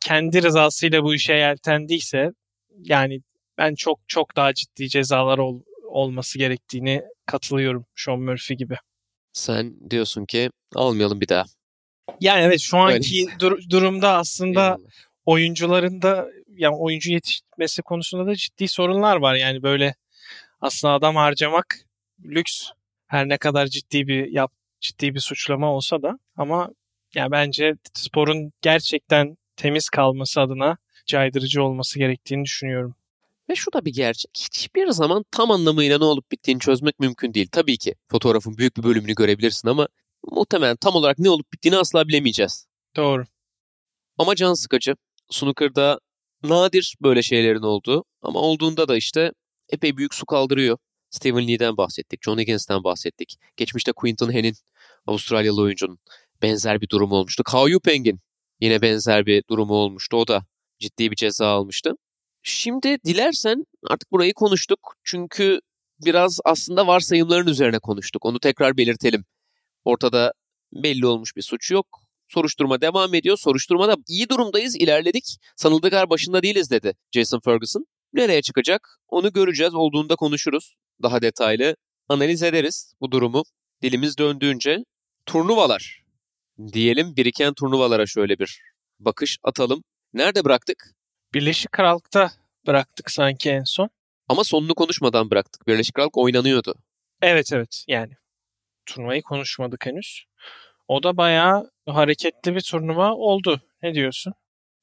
[0.02, 2.32] kendi rızasıyla bu işe yeltendiyse
[2.78, 3.22] yani
[3.58, 8.78] ben çok çok daha ciddi cezalar ol, olması gerektiğini katılıyorum Sean Murphy gibi.
[9.34, 11.46] Sen diyorsun ki almayalım bir daha.
[12.20, 14.78] Yani evet şu anki dur- durumda aslında Eyvallah.
[15.26, 19.36] oyuncuların da yani oyuncu yetişmesi konusunda da ciddi sorunlar var.
[19.36, 19.96] Yani böyle
[20.62, 21.66] aslında adam harcamak
[22.24, 22.70] lüks
[23.08, 26.70] her ne kadar ciddi bir yap ciddi bir suçlama olsa da ama
[27.16, 32.96] ya bence sporun gerçekten temiz kalması adına caydırıcı olması gerektiğini düşünüyorum.
[33.50, 34.32] Ve şu da bir gerçek.
[34.38, 37.48] Hiçbir zaman tam anlamıyla ne olup bittiğini çözmek mümkün değil.
[37.52, 39.88] Tabii ki fotoğrafın büyük bir bölümünü görebilirsin ama
[40.32, 42.68] muhtemelen tam olarak ne olup bittiğini asla bilemeyeceğiz.
[42.96, 43.26] Doğru.
[44.18, 44.96] Ama can sıkıcı.
[45.32, 46.00] Snooker'da
[46.44, 49.32] nadir böyle şeylerin olduğu ama olduğunda da işte
[49.70, 50.78] epey büyük su kaldırıyor.
[51.10, 53.36] Steven Lee'den bahsettik, John Higgins'ten bahsettik.
[53.58, 54.56] Geçmişte Quinton Hen'in,
[55.08, 56.00] Avustralyalı oyuncunun
[56.42, 57.44] benzer bir durumu olmuştu.
[57.44, 58.20] Kao Yupeng'in
[58.62, 60.18] yine benzer bir durumu olmuştu.
[60.18, 60.46] O da
[60.80, 61.94] ciddi bir ceza almıştı.
[62.48, 64.96] Şimdi dilersen artık burayı konuştuk.
[65.04, 65.60] Çünkü
[66.06, 68.26] biraz aslında varsayımların üzerine konuştuk.
[68.26, 69.26] Onu tekrar belirtelim.
[69.86, 70.34] Ortada
[70.74, 71.88] belli olmuş bir suç yok.
[72.28, 73.38] Soruşturma devam ediyor.
[73.38, 75.38] Soruşturmada iyi durumdayız, ilerledik.
[75.56, 77.86] Sanıldığı kadar başında değiliz dedi Jason Ferguson.
[78.14, 79.00] Nereye çıkacak?
[79.08, 79.74] Onu göreceğiz.
[79.74, 80.76] Olduğunda konuşuruz.
[81.04, 81.76] Daha detaylı
[82.10, 83.44] analiz ederiz bu durumu.
[83.82, 84.78] Dilimiz döndüğünce
[85.26, 86.04] turnuvalar
[86.74, 88.62] diyelim biriken turnuvalara şöyle bir
[89.00, 89.84] bakış atalım.
[90.14, 90.96] Nerede bıraktık?
[91.36, 92.32] Birleşik Krallık'ta
[92.68, 93.90] bıraktık sanki en son.
[94.30, 95.68] Ama sonunu konuşmadan bıraktık.
[95.68, 96.76] Birleşik Krallık oynanıyordu.
[97.22, 98.14] Evet evet yani
[98.86, 100.26] turnuvayı konuşmadık henüz.
[100.88, 103.62] O da bayağı hareketli bir turnuva oldu.
[103.84, 104.34] Ne diyorsun?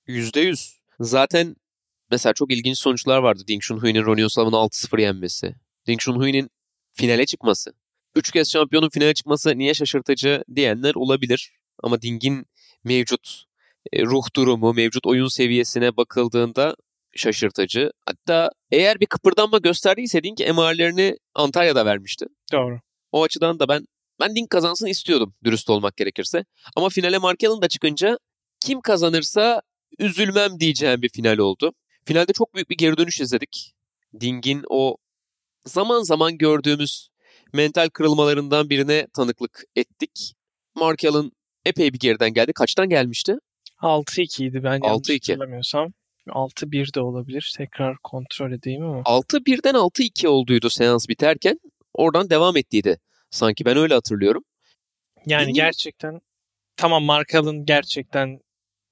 [0.07, 0.77] %100.
[1.01, 1.57] Zaten
[2.11, 3.43] mesela çok ilginç sonuçlar vardı.
[3.49, 5.55] Ding Junhui'nin Ronnie O'Sullivan'ı 6-0 yenmesi.
[5.87, 6.51] Ding Junhui'nin
[6.93, 7.73] finale çıkması.
[8.15, 11.53] Üç kez şampiyonun finale çıkması niye şaşırtıcı diyenler olabilir.
[11.83, 12.47] Ama Ding'in
[12.85, 13.52] mevcut
[13.97, 16.77] ruh durumu, mevcut oyun seviyesine bakıldığında
[17.17, 17.91] şaşırtıcı.
[18.07, 22.27] Hatta eğer bir kıpırdanma gösterdiyse Ding MR'lerini Antalya'da vermişti.
[22.53, 22.81] Doğru.
[23.13, 23.85] O açıdan da ben
[24.21, 26.45] ben Ding kazansın istiyordum dürüst olmak gerekirse.
[26.77, 28.19] Ama finale Mark Allen da çıkınca
[28.61, 29.63] kim kazanırsa
[29.99, 31.73] üzülmem diyeceğim bir final oldu.
[32.05, 33.73] Finalde çok büyük bir geri dönüş izledik.
[34.21, 34.97] Ding'in o
[35.65, 37.09] zaman zaman gördüğümüz
[37.53, 40.35] mental kırılmalarından birine tanıklık ettik.
[40.75, 41.31] Mark Allen
[41.65, 42.53] epey bir geriden geldi.
[42.53, 43.37] Kaçtan gelmişti?
[43.83, 45.33] 6-2 idi ben yanlış 6-2.
[45.33, 45.93] hatırlamıyorsam.
[46.27, 47.55] 6-1 de olabilir.
[47.57, 49.03] Tekrar kontrol edeyim ama.
[49.03, 51.61] 6-1'den 6-2 olduydu seans biterken.
[51.95, 52.99] oradan devam ettiydi.
[53.31, 54.45] Sanki ben öyle hatırlıyorum.
[55.27, 55.53] Yani mi?
[55.53, 56.21] gerçekten
[56.77, 58.41] tamam Markal'ın gerçekten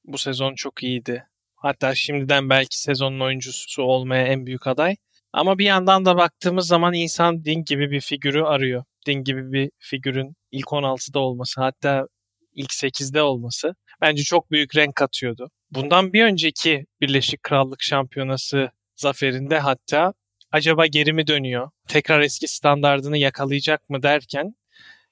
[0.04, 1.26] bu sezon çok iyiydi.
[1.54, 4.96] Hatta şimdiden belki sezonun oyuncusu olmaya en büyük aday.
[5.32, 8.84] Ama bir yandan da baktığımız zaman insan Ding gibi bir figürü arıyor.
[9.06, 12.06] Ding gibi bir figürün ilk 16'da olması hatta
[12.54, 15.50] ilk 8'de olması bence çok büyük renk katıyordu.
[15.70, 20.12] Bundan bir önceki Birleşik Krallık Şampiyonası zaferinde hatta
[20.52, 21.70] acaba geri mi dönüyor?
[21.88, 24.54] Tekrar eski standardını yakalayacak mı derken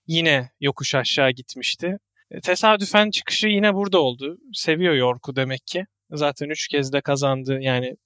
[0.07, 1.99] yine yokuş aşağı gitmişti.
[2.31, 4.39] E, Tesadüfen çıkışı yine burada oldu.
[4.53, 5.87] Seviyor York'u demek ki.
[6.11, 7.59] Zaten 3 kez de kazandı.
[7.61, 7.97] Yani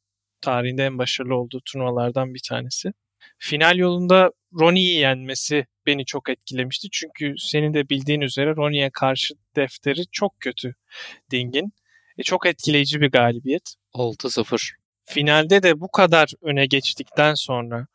[0.40, 2.92] tarihinde en başarılı olduğu turnuvalardan bir tanesi.
[3.38, 6.88] Final yolunda Ronnie'yi yenmesi beni çok etkilemişti.
[6.92, 10.74] Çünkü senin de bildiğin üzere Ronnie'ye karşı defteri çok kötü
[11.30, 11.72] Ding'in.
[12.18, 13.74] E, çok etkileyici bir galibiyet.
[13.94, 14.70] 6-0.
[15.04, 17.86] Finalde de bu kadar öne geçtikten sonra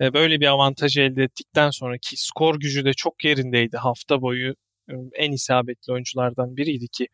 [0.00, 4.54] e, böyle bir avantaj elde ettikten sonra ki skor gücü de çok yerindeydi hafta boyu
[4.88, 7.08] e, en isabetli oyunculardan biriydi ki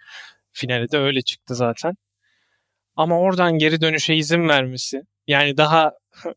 [0.53, 1.95] finale de öyle çıktı zaten.
[2.97, 5.93] Ama oradan geri dönüşe izin vermesi yani daha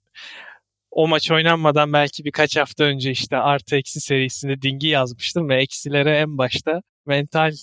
[0.92, 6.18] o maç oynanmadan belki birkaç hafta önce işte artı eksi serisinde dingi yazmıştım ve eksilere
[6.18, 7.56] en başta mental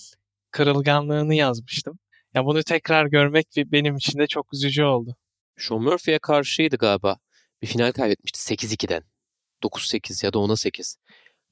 [0.51, 1.99] kırılganlığını yazmıştım.
[2.33, 5.15] Ya bunu tekrar görmek benim için de çok üzücü oldu.
[5.57, 7.17] Sean Murphy'ye karşıydı galiba.
[7.61, 9.03] Bir final kaybetmişti 8-2'den.
[9.63, 10.97] 9-8 ya da 10-8.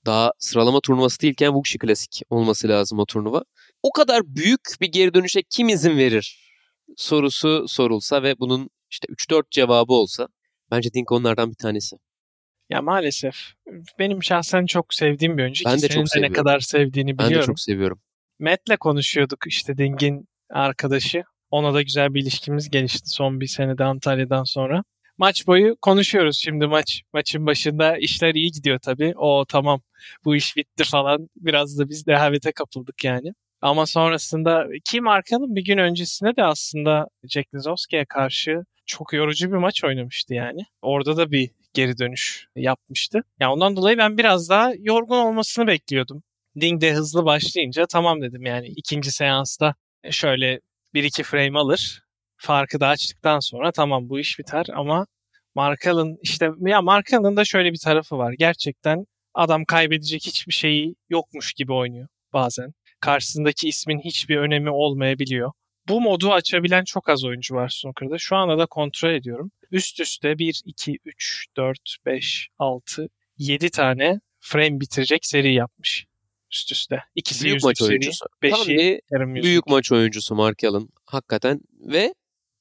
[0.06, 3.43] Daha sıralama turnuvası değilken Wuxi Klasik olması lazım o turnuva.
[3.84, 6.43] O kadar büyük bir geri dönüşe kim izin verir
[6.97, 10.27] sorusu sorulsa ve bunun işte 3-4 cevabı olsa
[10.71, 11.95] bence Dink onlardan bir tanesi.
[12.74, 13.36] Ya maalesef
[14.00, 15.66] benim şahsen çok sevdiğim bir oyuncu.
[15.66, 16.34] Ben de senin çok de ne seviyorum.
[16.34, 17.46] kadar sevdiğini Ben de biliyorum.
[17.48, 18.02] çok seviyorum.
[18.40, 21.24] Matt'le konuşuyorduk işte Ding'in arkadaşı.
[21.52, 24.84] Ona da güzel bir ilişkimiz gelişti son bir senede Antalya'dan sonra.
[25.18, 27.02] Maç boyu konuşuyoruz şimdi maç.
[27.14, 29.14] Maçın başında işler iyi gidiyor tabii.
[29.18, 29.82] O tamam
[30.26, 31.30] bu iş bitti falan.
[31.36, 33.34] Biraz da biz rehavete kapıldık yani.
[33.62, 39.58] Ama sonrasında ki Markan'ın bir gün öncesinde de aslında Jack Lisowski'ye karşı çok yorucu bir
[39.58, 40.60] maç oynamıştı yani.
[40.82, 43.24] Orada da bir geri dönüş yapmıştı.
[43.40, 46.24] Yani ondan dolayı ben biraz daha yorgun olmasını bekliyordum.
[46.62, 49.76] Ding de hızlı başlayınca tamam dedim yani ikinci seansta
[50.12, 50.60] şöyle
[50.94, 52.04] bir iki frame alır.
[52.38, 55.08] Farkı da açtıktan sonra tamam bu iş biter ama
[55.56, 58.34] Markal'ın işte ya Markal'ın da şöyle bir tarafı var.
[58.40, 62.74] Gerçekten adam kaybedecek hiçbir şeyi yokmuş gibi oynuyor bazen.
[63.00, 65.52] Karşısındaki ismin hiçbir önemi olmayabiliyor.
[65.88, 68.17] Bu modu açabilen çok az oyuncu var snooker'da.
[68.17, 69.52] Şu anda da kontrol ediyorum.
[69.72, 76.06] Üst üste 1, 2, 3, 4, 5, 6, 7 tane frame bitirecek seri yapmış.
[76.52, 77.04] Üst üste.
[77.15, 78.26] İkisi Büyük maç seri, oyuncusu.
[78.41, 79.43] Tam beşi yüzlük.
[79.43, 82.13] büyük maç oyuncusu Mark Allen hakikaten ve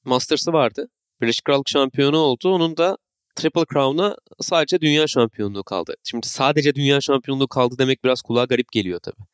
[0.04, 0.88] Masters'ı vardı.
[1.20, 2.54] Birleşik Krallık şampiyonu oldu.
[2.54, 2.98] Onun da
[3.35, 5.94] Triple Crown'a sadece dünya şampiyonluğu kaldı.
[6.04, 9.24] Şimdi sadece dünya şampiyonluğu kaldı demek biraz kulağa garip geliyor tabii.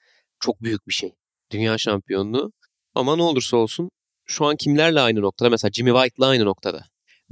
[0.40, 1.14] Çok büyük bir şey.
[1.51, 2.53] Dünya şampiyonluğu.
[2.94, 3.90] Ama ne olursa olsun
[4.27, 5.51] şu an kimlerle aynı noktada?
[5.51, 6.85] Mesela Jimmy White'la aynı noktada.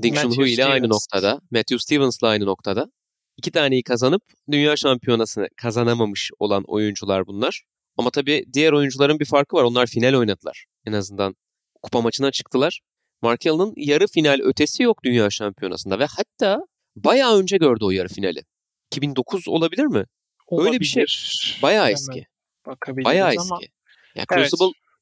[0.02, 1.40] Ding Junhui ile aynı noktada.
[1.50, 2.90] Matthew Stevens'la aynı noktada.
[3.36, 7.62] İki taneyi kazanıp dünya şampiyonasını kazanamamış olan oyuncular bunlar.
[7.96, 9.62] Ama tabii diğer oyuncuların bir farkı var.
[9.62, 10.64] Onlar final oynadılar.
[10.86, 11.36] En azından
[11.82, 12.80] kupa maçına çıktılar.
[13.22, 16.60] Mark Allen'ın yarı final ötesi yok dünya şampiyonasında ve hatta
[16.96, 18.42] bayağı önce gördü o yarı finali.
[18.90, 20.04] 2009 olabilir mi?
[20.52, 21.02] öyle bir şey.
[21.02, 21.58] Olabilir.
[21.62, 22.26] Bayağı Hemen eski.
[22.66, 23.72] bakabiliriz Bayağı ama eski.
[24.14, 24.52] Ya Evet.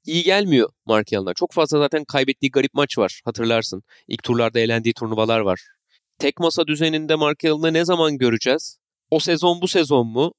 [0.06, 1.34] İyi gelmiyor Mark Allen'a.
[1.34, 3.82] Çok fazla zaten kaybettiği garip maç var hatırlarsın.
[4.08, 5.60] İlk turlarda elendiği turnuvalar var.
[6.18, 8.78] Tek masa düzeninde Mark Allen'ı ne zaman göreceğiz?
[9.10, 10.34] O sezon bu sezon mu?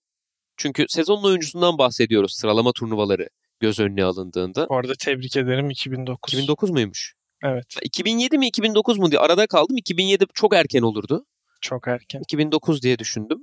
[0.57, 4.69] Çünkü sezonun oyuncusundan bahsediyoruz sıralama turnuvaları göz önüne alındığında.
[4.69, 6.33] Bu arada tebrik ederim 2009.
[6.33, 7.13] 2009 muymuş?
[7.43, 9.77] Evet 2007 mi 2009 mu diye arada kaldım.
[9.77, 11.25] 2007 çok erken olurdu.
[11.61, 12.19] çok erken.
[12.19, 13.39] 2009 diye düşündüm.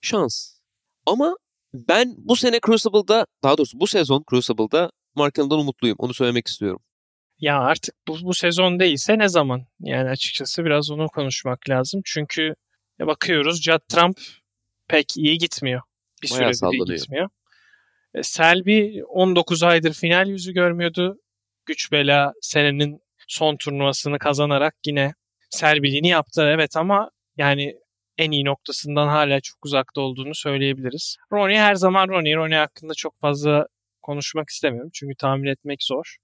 [0.00, 0.52] Şans.
[1.06, 1.36] Ama
[1.74, 5.96] ben bu sene Crucible'da daha doğrusu bu sezon Crucible'da Mark Allen'dan umutluyum.
[5.98, 6.80] Onu söylemek istiyorum.
[7.38, 9.66] Ya artık bu, bu sezon değilse ne zaman?
[9.80, 12.00] Yani açıkçası biraz onu konuşmak lazım.
[12.04, 12.54] Çünkü
[13.00, 14.20] bakıyoruz Judd Trump
[14.88, 15.82] pek iyi gitmiyor.
[16.22, 17.28] Bir Bayağı süredir iyi gitmiyor.
[18.14, 21.18] E, Selby 19 aydır final yüzü görmüyordu.
[21.66, 25.14] Güç bela senenin son turnuvasını kazanarak yine
[25.50, 26.42] Selby'liğini yaptı.
[26.42, 27.76] Evet ama yani
[28.18, 31.16] en iyi noktasından hala çok uzakta olduğunu söyleyebiliriz.
[31.32, 32.36] Ronnie her zaman Ronnie.
[32.36, 33.66] Ronnie hakkında çok fazla
[34.02, 34.90] konuşmak istemiyorum.
[34.94, 36.16] Çünkü tahmin etmek zor.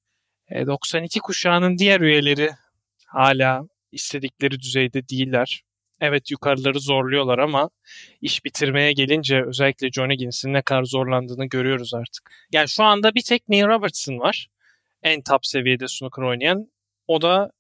[0.51, 2.51] E, 92 kuşağının diğer üyeleri
[3.07, 3.63] hala
[3.93, 5.63] istedikleri düzeyde değiller.
[6.01, 7.71] Evet yukarıları zorluyorlar ama
[8.21, 12.31] iş bitirmeye gelince özellikle John Higgins'in ne kadar zorlandığını görüyoruz artık.
[12.53, 14.49] Yani şu anda bir tek Neil Robertson var.
[15.03, 16.71] En top seviyede snooker oynayan.
[17.07, 17.51] O da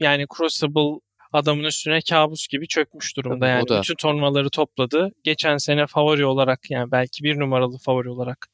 [0.00, 1.00] yani Crucible
[1.32, 3.46] adamın üstüne kabus gibi çökmüş durumda.
[3.46, 3.80] Yani da.
[3.80, 5.12] bütün turnuvaları topladı.
[5.24, 8.48] Geçen sene favori olarak yani belki bir numaralı favori olarak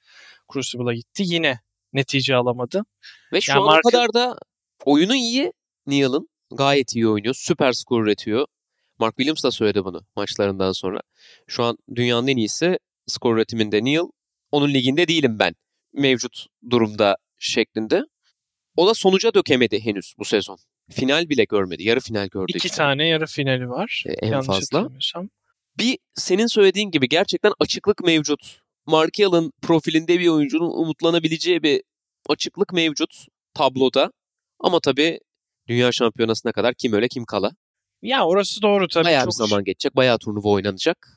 [0.53, 1.23] Crucible'a gitti.
[1.27, 1.61] Yine
[1.93, 2.85] netice alamadı.
[3.33, 4.39] Ve şu Yani ana marka- kadar da
[4.85, 5.53] oyunu iyi
[5.87, 6.29] Neal'ın.
[6.53, 7.35] Gayet iyi oynuyor.
[7.39, 8.47] Süper skor üretiyor.
[8.99, 11.01] Mark Williams da söyledi bunu maçlarından sonra.
[11.47, 14.09] Şu an dünyanın en iyisi skor üretiminde Neal.
[14.51, 15.55] Onun liginde değilim ben.
[15.93, 18.03] Mevcut durumda şeklinde.
[18.77, 20.59] O da sonuca dökemedi henüz bu sezon.
[20.91, 21.83] Final bile görmedi.
[21.83, 22.53] Yarı final gördü.
[22.57, 22.77] İki işte.
[22.77, 24.05] tane yarı finali var.
[24.07, 24.89] E, en yanlış fazla.
[25.79, 28.61] Bir senin söylediğin gibi gerçekten açıklık mevcut.
[28.91, 31.83] Markial'ın profilinde bir oyuncunun umutlanabileceği bir
[32.29, 34.13] açıklık mevcut tabloda.
[34.61, 35.21] Ama tabii
[35.69, 37.51] dünya şampiyonasına kadar kim öyle kim kala.
[38.03, 39.05] Ya orası doğru tabii.
[39.05, 39.97] bayağı çok bir zaman geçecek.
[39.97, 41.09] Bayağı turnuva oynanacak.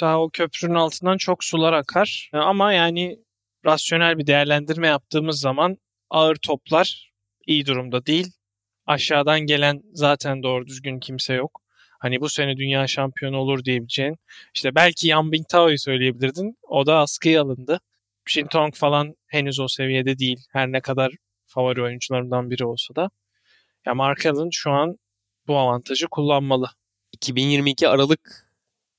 [0.00, 2.30] Daha o köprünün altından çok sular akar.
[2.32, 3.18] Ama yani
[3.66, 5.76] rasyonel bir değerlendirme yaptığımız zaman
[6.10, 7.12] ağır toplar
[7.46, 8.26] iyi durumda değil.
[8.86, 11.61] Aşağıdan gelen zaten doğru düzgün kimse yok.
[12.02, 14.16] Hani bu sene dünya şampiyonu olur diyebileceğin.
[14.54, 16.58] İşte belki Yan Bingtao'yu söyleyebilirdin.
[16.62, 17.80] O da askıya alındı.
[18.26, 20.40] Shintong falan henüz o seviyede değil.
[20.52, 21.12] Her ne kadar
[21.46, 23.10] favori oyuncularımdan biri olsa da.
[23.86, 24.98] Ya Mark Allen şu an
[25.46, 26.70] bu avantajı kullanmalı.
[27.12, 28.46] 2022 Aralık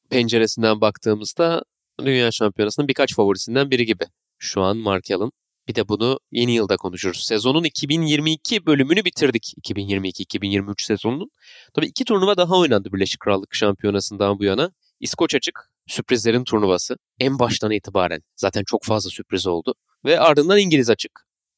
[0.10, 1.64] penceresinden baktığımızda
[2.00, 4.04] dünya şampiyonasının birkaç favorisinden biri gibi.
[4.40, 5.32] Şu an Mark Allen.
[5.68, 7.24] Bir de bunu yeni yılda konuşuruz.
[7.26, 9.54] Sezonun 2022 bölümünü bitirdik.
[9.64, 11.30] 2022-2023 sezonunun.
[11.74, 14.72] Tabii iki turnuva daha oynandı Birleşik Krallık Şampiyonası'ndan bu yana.
[15.00, 16.98] İskoç Açık, sürprizlerin turnuvası.
[17.20, 19.76] En baştan itibaren zaten çok fazla sürpriz oldu.
[20.06, 21.12] Ve ardından İngiliz Açık.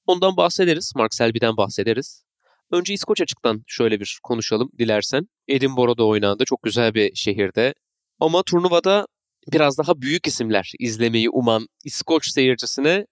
[0.07, 0.91] Ondan bahsederiz.
[0.95, 2.23] Mark Selby'den bahsederiz.
[2.71, 5.27] Önce İskoç Açık'tan şöyle bir konuşalım dilersen.
[5.47, 6.43] Edinburgh'da oynandı.
[6.45, 7.73] Çok güzel bir şehirde.
[8.19, 9.07] Ama turnuvada
[9.51, 13.05] biraz daha büyük isimler izlemeyi uman İskoç seyircisine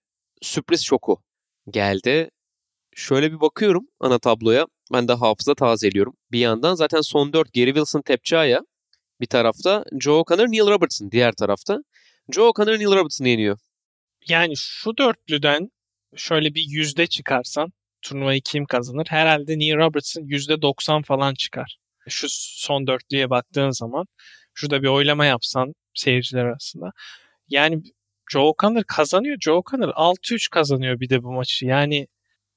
[0.43, 1.17] sürpriz şoku
[1.69, 2.29] geldi.
[2.95, 4.65] Şöyle bir bakıyorum ana tabloya.
[4.93, 6.13] Ben de hafıza tazeliyorum.
[6.31, 8.61] Bir yandan zaten son dört Gary Wilson Tepçaya.
[9.21, 11.79] Bir tarafta Joe Connor, Neil Robertson diğer tarafta.
[12.31, 13.57] Joe Connor, Neil Robertson yeniyor.
[14.27, 15.69] Yani şu dörtlüden
[16.15, 19.07] şöyle bir yüzde çıkarsan turnuvayı kim kazanır?
[19.09, 21.77] Herhalde Neil Robertson yüzde 90 falan çıkar.
[22.09, 24.05] Şu son dörtlüye baktığın zaman
[24.53, 26.91] şurada bir oylama yapsan seyirciler arasında.
[27.49, 27.83] Yani
[28.31, 29.37] Joe Connor kazanıyor.
[29.39, 31.65] Joe Connor 6-3 kazanıyor bir de bu maçı.
[31.65, 32.07] Yani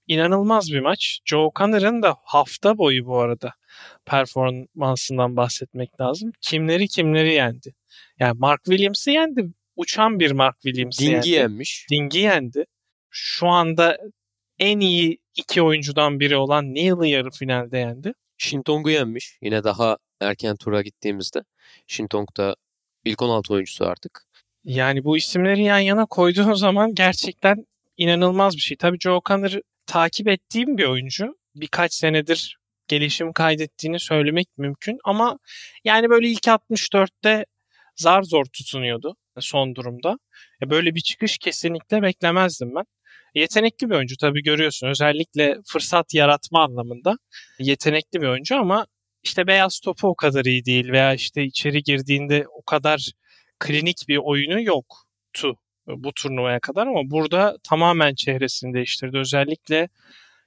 [0.06, 1.20] inanılmaz bir maç.
[1.24, 3.52] Joe Connor'ın da hafta boyu bu arada
[4.04, 6.32] performansından bahsetmek lazım.
[6.40, 7.74] Kimleri kimleri yendi.
[8.18, 9.46] Yani Mark Williams'ı yendi.
[9.76, 11.16] Uçan bir Mark Williams'ı yendi.
[11.16, 11.86] Dingi yenmiş.
[11.90, 12.64] Dingi yendi.
[13.10, 13.98] Şu anda
[14.58, 18.12] en iyi iki oyuncudan biri olan Neil'ı yarı finalde yendi.
[18.38, 19.38] Shintong'u yenmiş.
[19.42, 21.42] Yine daha erken tura gittiğimizde.
[21.86, 22.56] Shintong da
[23.04, 24.25] ilk 16 oyuncusu artık.
[24.66, 28.76] Yani bu isimleri yan yana koyduğun zaman gerçekten inanılmaz bir şey.
[28.76, 31.36] Tabii Joe Connor'ı takip ettiğim bir oyuncu.
[31.56, 35.38] Birkaç senedir gelişim kaydettiğini söylemek mümkün ama
[35.84, 37.44] yani böyle ilk 64'te
[37.96, 40.18] zar zor tutunuyordu son durumda.
[40.62, 42.84] E, Böyle bir çıkış kesinlikle beklemezdim ben.
[43.34, 44.86] Yetenekli bir oyuncu tabii görüyorsun.
[44.88, 47.18] Özellikle fırsat yaratma anlamında
[47.58, 48.86] yetenekli bir oyuncu ama
[49.22, 53.12] işte beyaz topu o kadar iyi değil veya işte içeri girdiğinde o kadar
[53.58, 59.18] klinik bir oyunu yoktu bu turnuvaya kadar ama burada tamamen çehresini değiştirdi.
[59.18, 59.88] Özellikle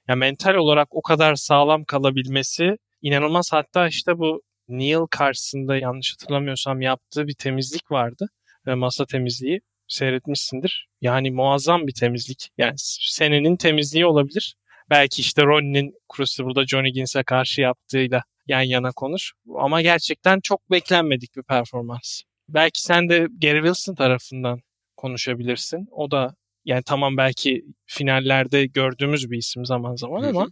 [0.08, 3.52] ya mental olarak o kadar sağlam kalabilmesi inanılmaz.
[3.52, 8.26] Hatta işte bu Neil karşısında yanlış hatırlamıyorsam yaptığı bir temizlik vardı.
[8.66, 10.88] Ve masa temizliği seyretmişsindir.
[11.00, 12.50] Yani muazzam bir temizlik.
[12.58, 14.56] Yani senenin temizliği olabilir.
[14.90, 19.30] Belki işte Ronnie'nin Crucible'da Johnny Gins'e karşı yaptığıyla yan yana konur.
[19.58, 22.22] Ama gerçekten çok beklenmedik bir performans.
[22.54, 24.60] Belki sen de Gary Wilson tarafından
[24.96, 25.88] konuşabilirsin.
[25.90, 26.34] O da
[26.64, 30.48] yani tamam belki finallerde gördüğümüz bir isim zaman zaman ama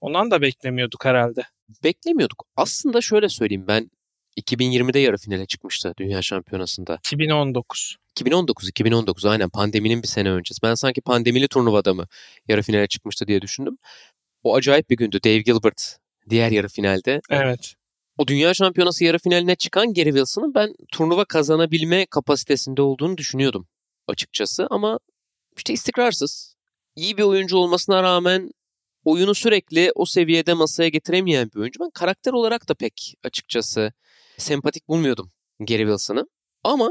[0.00, 1.42] ondan da beklemiyorduk herhalde.
[1.84, 2.44] Beklemiyorduk.
[2.56, 3.90] Aslında şöyle söyleyeyim ben
[4.40, 6.94] 2020'de yarı finale çıkmıştı Dünya Şampiyonası'nda.
[6.94, 7.96] 2019.
[8.10, 10.62] 2019, 2019 aynen pandeminin bir sene öncesi.
[10.62, 12.06] Ben sanki pandemili turnuvada mı
[12.48, 13.78] yarı finale çıkmıştı diye düşündüm.
[14.42, 15.18] O acayip bir gündü.
[15.24, 15.96] Dave Gilbert
[16.30, 17.20] diğer yarı finalde.
[17.30, 17.74] Evet.
[18.22, 23.66] O Dünya Şampiyonası yarı finaline çıkan Gary Wilson'ın ben turnuva kazanabilme kapasitesinde olduğunu düşünüyordum
[24.06, 24.66] açıkçası.
[24.70, 24.98] Ama
[25.56, 26.56] işte istikrarsız.
[26.96, 28.50] İyi bir oyuncu olmasına rağmen
[29.04, 31.80] oyunu sürekli o seviyede masaya getiremeyen bir oyuncu.
[31.80, 33.92] Ben karakter olarak da pek açıkçası
[34.38, 36.26] sempatik bulmuyordum Gary Wilson'ı.
[36.64, 36.90] Ama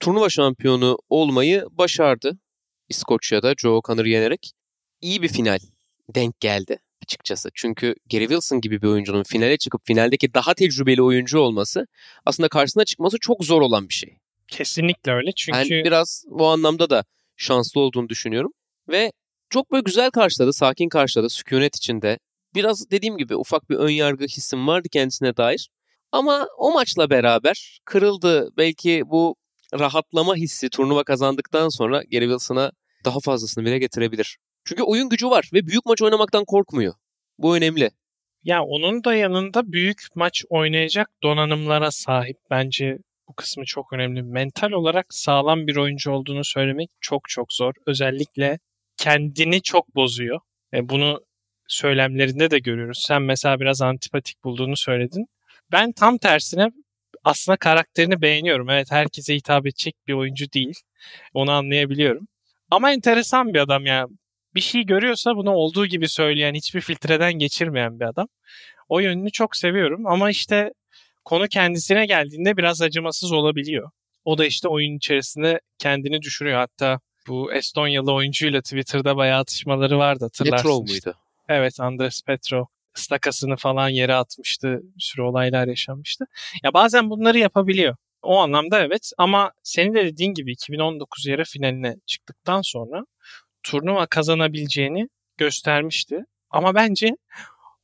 [0.00, 2.38] turnuva şampiyonu olmayı başardı.
[2.88, 4.52] İskoçya'da Joe Connor'ı yenerek.
[5.00, 5.58] İyi bir final
[6.14, 6.78] denk geldi
[7.10, 7.50] açıkçası.
[7.54, 11.86] Çünkü Gary Wilson gibi bir oyuncunun finale çıkıp finaldeki daha tecrübeli oyuncu olması
[12.26, 14.18] aslında karşısına çıkması çok zor olan bir şey.
[14.48, 15.30] Kesinlikle öyle.
[15.36, 17.04] Çünkü Ben biraz bu anlamda da
[17.36, 18.52] şanslı olduğunu düşünüyorum.
[18.88, 19.12] Ve
[19.50, 22.18] çok böyle güzel karşıladı, sakin karşıladı, sükunet içinde.
[22.54, 25.70] Biraz dediğim gibi ufak bir ön yargı hissim vardı kendisine dair.
[26.12, 28.48] Ama o maçla beraber kırıldı.
[28.56, 29.36] Belki bu
[29.78, 32.72] rahatlama hissi turnuva kazandıktan sonra Gary Wilson'a
[33.04, 34.38] daha fazlasını bile getirebilir.
[34.64, 36.94] Çünkü oyun gücü var ve büyük maç oynamaktan korkmuyor.
[37.42, 37.90] Bu önemli.
[38.44, 42.36] Ya onun da yanında büyük maç oynayacak donanımlara sahip.
[42.50, 42.98] Bence
[43.28, 44.22] bu kısmı çok önemli.
[44.22, 47.74] Mental olarak sağlam bir oyuncu olduğunu söylemek çok çok zor.
[47.86, 48.58] Özellikle
[48.96, 50.40] kendini çok bozuyor.
[50.74, 51.20] E bunu
[51.68, 53.04] söylemlerinde de görüyoruz.
[53.06, 55.26] Sen mesela biraz antipatik bulduğunu söyledin.
[55.72, 56.70] Ben tam tersine
[57.24, 58.70] aslında karakterini beğeniyorum.
[58.70, 60.80] Evet herkese hitap edecek bir oyuncu değil.
[61.34, 62.28] Onu anlayabiliyorum.
[62.70, 64.06] Ama enteresan bir adam ya.
[64.54, 68.28] Bir şey görüyorsa bunu olduğu gibi söyleyen, hiçbir filtreden geçirmeyen bir adam.
[68.88, 70.72] O yönünü çok seviyorum ama işte
[71.24, 73.90] konu kendisine geldiğinde biraz acımasız olabiliyor.
[74.24, 76.58] O da işte oyun içerisinde kendini düşürüyor.
[76.58, 80.56] Hatta bu Estonyalı oyuncuyla Twitter'da bayağı atışmaları vardı hatırlarsın.
[80.68, 81.14] Petrov muydu?
[81.48, 84.80] Evet Andres Petrov stakasını falan yere atmıştı.
[84.96, 86.24] Bir sürü olaylar yaşanmıştı.
[86.62, 87.96] Ya bazen bunları yapabiliyor.
[88.22, 93.04] O anlamda evet ama senin de dediğin gibi 2019 yarı finaline çıktıktan sonra
[93.62, 96.24] turnuva kazanabileceğini göstermişti.
[96.50, 97.16] Ama bence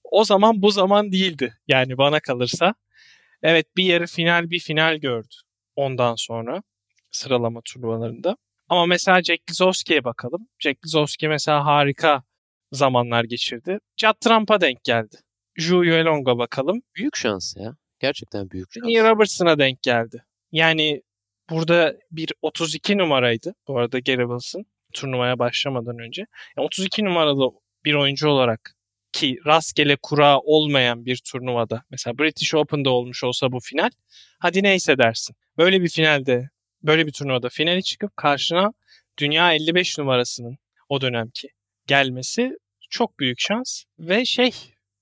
[0.04, 1.58] o zaman bu zaman değildi.
[1.68, 2.74] Yani bana kalırsa.
[3.42, 5.34] Evet bir yarı final bir final gördü
[5.76, 6.62] ondan sonra
[7.10, 8.36] sıralama turnuvalarında.
[8.68, 10.48] Ama mesela Jack Gizowski'ye bakalım.
[10.58, 12.22] Jack Gizowski mesela harika
[12.72, 13.78] zamanlar geçirdi.
[13.96, 15.16] Judd Trump'a denk geldi.
[15.58, 16.82] Zhu Yuelong'a bakalım.
[16.96, 17.76] Büyük şans ya.
[18.00, 18.84] Gerçekten büyük şans.
[18.84, 20.24] Neil Robertson'a denk geldi.
[20.52, 21.02] Yani
[21.50, 23.54] burada bir 32 numaraydı.
[23.68, 24.64] Bu arada Gary Wilson
[24.96, 26.26] turnuvaya başlamadan önce.
[26.56, 27.50] Yani 32 numaralı
[27.84, 28.76] bir oyuncu olarak
[29.12, 33.90] ki rastgele kura olmayan bir turnuvada mesela British Open'da olmuş olsa bu final
[34.38, 35.36] hadi neyse dersin.
[35.58, 36.50] Böyle bir finalde
[36.82, 38.72] böyle bir turnuvada finali çıkıp karşına
[39.18, 41.48] dünya 55 numarasının o dönemki
[41.86, 42.52] gelmesi
[42.90, 44.50] çok büyük şans ve şey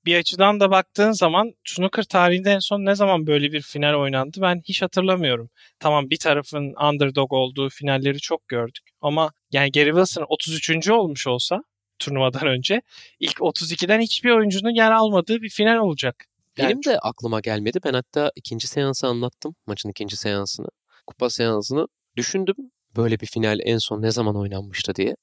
[0.06, 4.38] bir açıdan da baktığın zaman snooker tarihinde en son ne zaman böyle bir final oynandı
[4.40, 5.50] ben hiç hatırlamıyorum.
[5.80, 10.90] Tamam bir tarafın underdog olduğu finalleri çok gördük ama yani Gary Wilson 33.
[10.90, 11.64] olmuş olsa
[11.98, 12.82] turnuvadan önce
[13.20, 16.24] ilk 32'den hiçbir oyuncunun yer almadığı bir final olacak.
[16.58, 17.78] Yani Benim de aklıma gelmedi.
[17.84, 19.54] Ben hatta ikinci seansı anlattım.
[19.66, 20.68] Maçın ikinci seansını.
[21.06, 21.86] Kupa seansını.
[22.16, 22.56] Düşündüm
[22.96, 25.16] böyle bir final en son ne zaman oynanmıştı diye.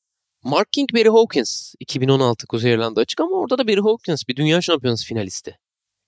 [0.43, 4.61] Mark King, Barry Hawkins 2016 Kuzey İrlanda açık ama orada da Barry Hawkins bir dünya
[4.61, 5.59] şampiyonası finalisti.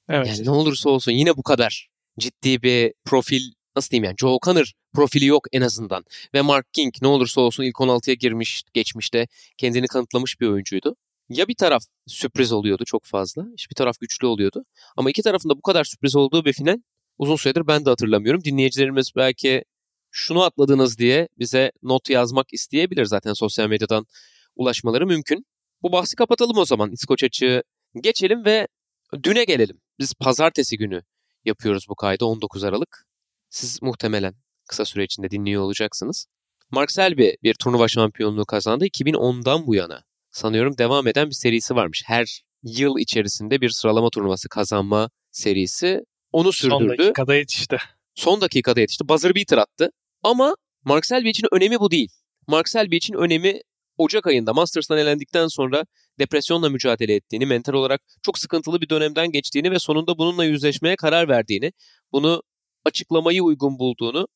[0.10, 0.28] Evet.
[0.28, 3.42] Yani ne olursa olsun yine bu kadar ciddi bir profil
[3.76, 6.06] nasıl diyeyim yani Joe Connor profili yok en azından.
[6.34, 10.96] Ve Mark King ne olursa olsun ilk 16'ya girmiş geçmişte kendini kanıtlamış bir oyuncuydu.
[11.30, 14.66] Ya bir taraf sürpriz oluyordu çok fazla, bir taraf güçlü oluyordu.
[14.98, 16.78] Ama iki tarafında bu kadar sürpriz olduğu bir final
[17.18, 18.44] uzun süredir ben de hatırlamıyorum.
[18.44, 19.64] Dinleyicilerimiz belki
[20.14, 24.06] şunu atladınız diye bize not yazmak isteyebilir zaten sosyal medyadan
[24.56, 25.46] ulaşmaları mümkün.
[25.82, 27.64] Bu bahsi kapatalım o zaman İskoç açığı
[28.02, 28.68] geçelim ve
[29.24, 29.82] düne gelelim.
[30.00, 31.02] Biz pazartesi günü
[31.46, 33.06] yapıyoruz bu kaydı 19 Aralık.
[33.50, 34.36] Siz muhtemelen
[34.68, 36.28] kısa süre içinde dinliyor olacaksınız.
[36.72, 40.04] Mark Selby bir turnuva şampiyonluğu kazandı 2010'dan bu yana.
[40.32, 42.04] Sanıyorum devam eden bir serisi varmış.
[42.06, 46.02] Her yıl içerisinde bir sıralama turnuvası kazanma serisi.
[46.32, 46.80] Onu sürdürdü.
[46.80, 47.78] Son dakikada yetişti.
[48.16, 49.10] Son dakikada yetişti.
[49.10, 49.92] Buzzer beater attı.
[50.24, 50.56] Ama
[50.86, 52.10] Mark Selby için önemi bu değil.
[52.48, 53.62] Mark Selby için önemi
[53.98, 55.86] Ocak ayında Masters'tan elendikten sonra
[56.20, 61.30] depresyonla mücadele ettiğini, mental olarak çok sıkıntılı bir dönemden geçtiğini ve sonunda bununla yüzleşmeye karar
[61.30, 61.72] verdiğini,
[62.12, 62.44] bunu
[62.86, 64.28] açıklamayı uygun bulduğunu,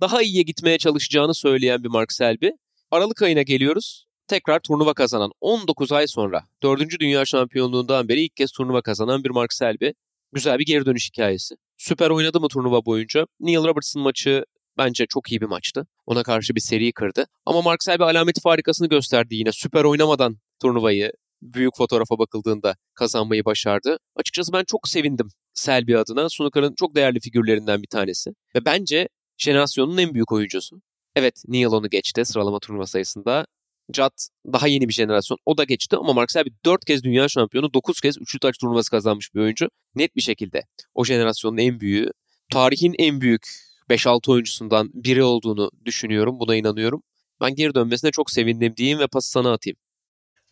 [0.00, 2.48] daha iyiye gitmeye çalışacağını söyleyen bir Mark Selby.
[2.90, 4.06] Aralık ayına geliyoruz.
[4.28, 7.00] Tekrar turnuva kazanan 19 ay sonra 4.
[7.00, 9.88] Dünya Şampiyonluğundan beri ilk kez turnuva kazanan bir Mark Selby.
[10.32, 11.54] Güzel bir geri dönüş hikayesi.
[11.76, 13.26] Süper oynadı mı turnuva boyunca?
[13.40, 14.44] Neil Robertson maçı
[14.78, 15.86] bence çok iyi bir maçtı.
[16.06, 17.26] Ona karşı bir seri kırdı.
[17.46, 19.52] Ama Mark Selby alameti farikasını gösterdi yine.
[19.52, 23.98] Süper oynamadan turnuvayı büyük fotoğrafa bakıldığında kazanmayı başardı.
[24.16, 26.28] Açıkçası ben çok sevindim Selby adına.
[26.30, 28.30] Snooker'ın çok değerli figürlerinden bir tanesi.
[28.54, 29.08] Ve bence
[29.38, 30.80] jenerasyonun en büyük oyuncusu.
[31.16, 33.46] Evet Neil onu geçti sıralama turnuva sayısında.
[33.92, 34.12] Judd
[34.52, 35.38] daha yeni bir jenerasyon.
[35.46, 38.90] O da geçti ama Mark Selby 4 kez dünya şampiyonu, 9 kez üçlü taç turnuvası
[38.90, 39.68] kazanmış bir oyuncu.
[39.94, 40.62] Net bir şekilde
[40.94, 42.10] o jenerasyonun en büyüğü,
[42.52, 43.46] tarihin en büyük
[43.90, 46.40] 5-6 oyuncusundan biri olduğunu düşünüyorum.
[46.40, 47.02] Buna inanıyorum.
[47.40, 49.76] Ben geri dönmesine çok sevindim diyeyim ve pası sana atayım.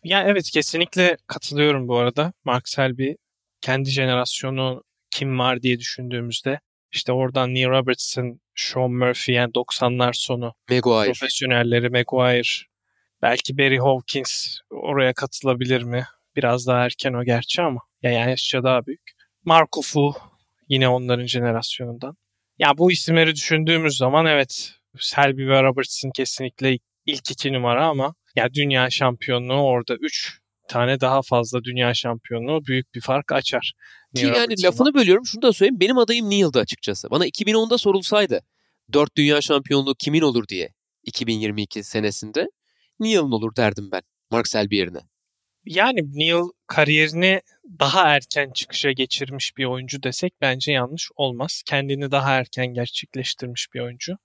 [0.03, 2.33] Ya evet kesinlikle katılıyorum bu arada.
[2.45, 3.11] Mark Selby
[3.61, 6.59] kendi jenerasyonu kim var diye düşündüğümüzde
[6.91, 11.05] işte oradan Neil Robertson, Sean Murphy yani 90'lar sonu Maguire.
[11.05, 12.49] profesyonelleri Maguire,
[13.21, 16.05] belki Barry Hawkins oraya katılabilir mi?
[16.35, 19.11] Biraz daha erken o gerçi ama yani yaşça daha büyük.
[19.45, 20.15] Marco Fu
[20.69, 22.17] yine onların jenerasyonundan.
[22.59, 28.53] Ya bu isimleri düşündüğümüz zaman evet Selby ve Robertson kesinlikle ilk iki numara ama ya
[28.53, 33.73] dünya şampiyonluğu orada 3 tane daha fazla dünya şampiyonu büyük bir fark açar.
[34.15, 35.79] Ki yani lafını bölüyorum şunu da söyleyeyim.
[35.79, 37.09] Benim adayım Neil'di açıkçası.
[37.09, 38.41] Bana 2010'da sorulsaydı
[38.93, 40.69] 4 dünya şampiyonluğu kimin olur diye
[41.03, 42.47] 2022 senesinde
[42.99, 44.01] Neil'in olur derdim ben
[44.31, 44.99] Mark Selby yerine.
[45.65, 47.41] Yani Neil kariyerini
[47.79, 51.61] daha erken çıkışa geçirmiş bir oyuncu desek bence yanlış olmaz.
[51.65, 54.17] Kendini daha erken gerçekleştirmiş bir oyuncu.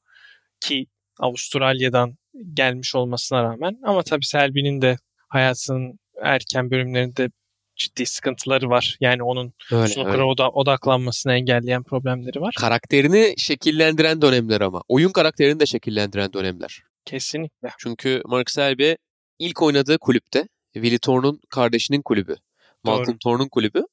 [0.61, 0.86] Ki
[1.20, 2.16] Avustralya'dan
[2.55, 3.78] gelmiş olmasına rağmen.
[3.84, 4.97] Ama tabii Selby'nin de
[5.28, 7.30] hayatının erken bölümlerinde
[7.76, 8.97] ciddi sıkıntıları var.
[9.01, 12.55] Yani onun snooker'a oda, odaklanmasını engelleyen problemleri var.
[12.59, 14.82] Karakterini şekillendiren dönemler ama.
[14.89, 16.82] Oyun karakterini de şekillendiren dönemler.
[17.05, 17.68] Kesinlikle.
[17.78, 18.93] Çünkü Mark Selby
[19.39, 20.49] ilk oynadığı kulüpte
[20.81, 22.37] Willie Thorne'un kardeşinin kulübü.
[22.85, 23.85] Malcolm Thorne'un kulübü.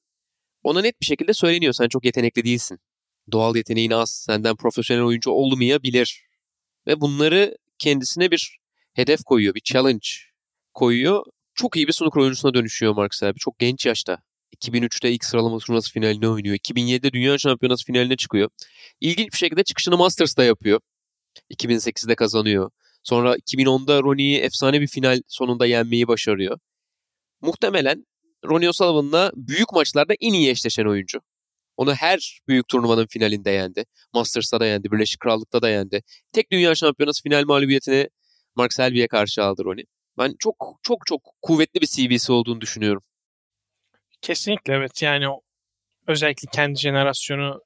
[0.63, 2.79] Ona net bir şekilde söyleniyor sen çok yetenekli değilsin.
[3.31, 6.23] Doğal yeteneğin az, senden profesyonel oyuncu olmayabilir.
[6.87, 8.57] Ve bunları kendisine bir
[8.93, 10.07] hedef koyuyor, bir challenge
[10.73, 11.25] koyuyor.
[11.53, 13.37] Çok iyi bir snooker oyuncusuna dönüşüyor Mark Selby.
[13.39, 14.17] Çok genç yaşta.
[14.57, 16.55] 2003'te ilk sıralama turnuvası finaline oynuyor.
[16.55, 18.49] 2007'de Dünya Şampiyonası finaline çıkıyor.
[19.01, 20.79] İlginç bir şekilde çıkışını Masters'ta yapıyor.
[21.51, 22.71] 2008'de kazanıyor.
[23.03, 26.59] Sonra 2010'da Ronnie'yi efsane bir final sonunda yenmeyi başarıyor.
[27.45, 28.05] Muhtemelen
[28.45, 31.19] Ronnie O'Sullivan'la büyük maçlarda en iyi eşleşen oyuncu.
[31.77, 33.85] Onu her büyük turnuvanın finalinde yendi.
[34.13, 36.03] Masters'ta da yendi, Birleşik Krallık'ta da yendi.
[36.31, 38.09] Tek dünya şampiyonası final mağlubiyetini
[38.55, 39.85] Mark Selby'ye karşı aldı Ronnie.
[40.17, 43.03] Ben çok çok çok kuvvetli bir CV'si olduğunu düşünüyorum.
[44.21, 45.01] Kesinlikle evet.
[45.01, 45.25] Yani
[46.07, 47.61] özellikle kendi jenerasyonu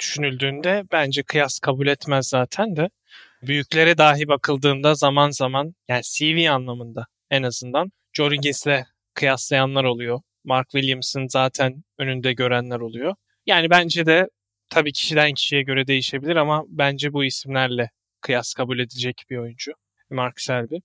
[0.00, 2.90] düşünüldüğünde bence kıyas kabul etmez zaten de.
[3.42, 10.20] Büyüklere dahi bakıldığında zaman zaman yani CV anlamında en azından Joe Higgins'le kıyaslayanlar oluyor.
[10.44, 13.14] Mark Williams'ın zaten önünde görenler oluyor.
[13.46, 14.28] Yani bence de
[14.70, 17.90] tabii kişiden kişiye göre değişebilir ama bence bu isimlerle
[18.20, 19.72] kıyas kabul edilecek bir oyuncu
[20.10, 20.76] Mark Selby.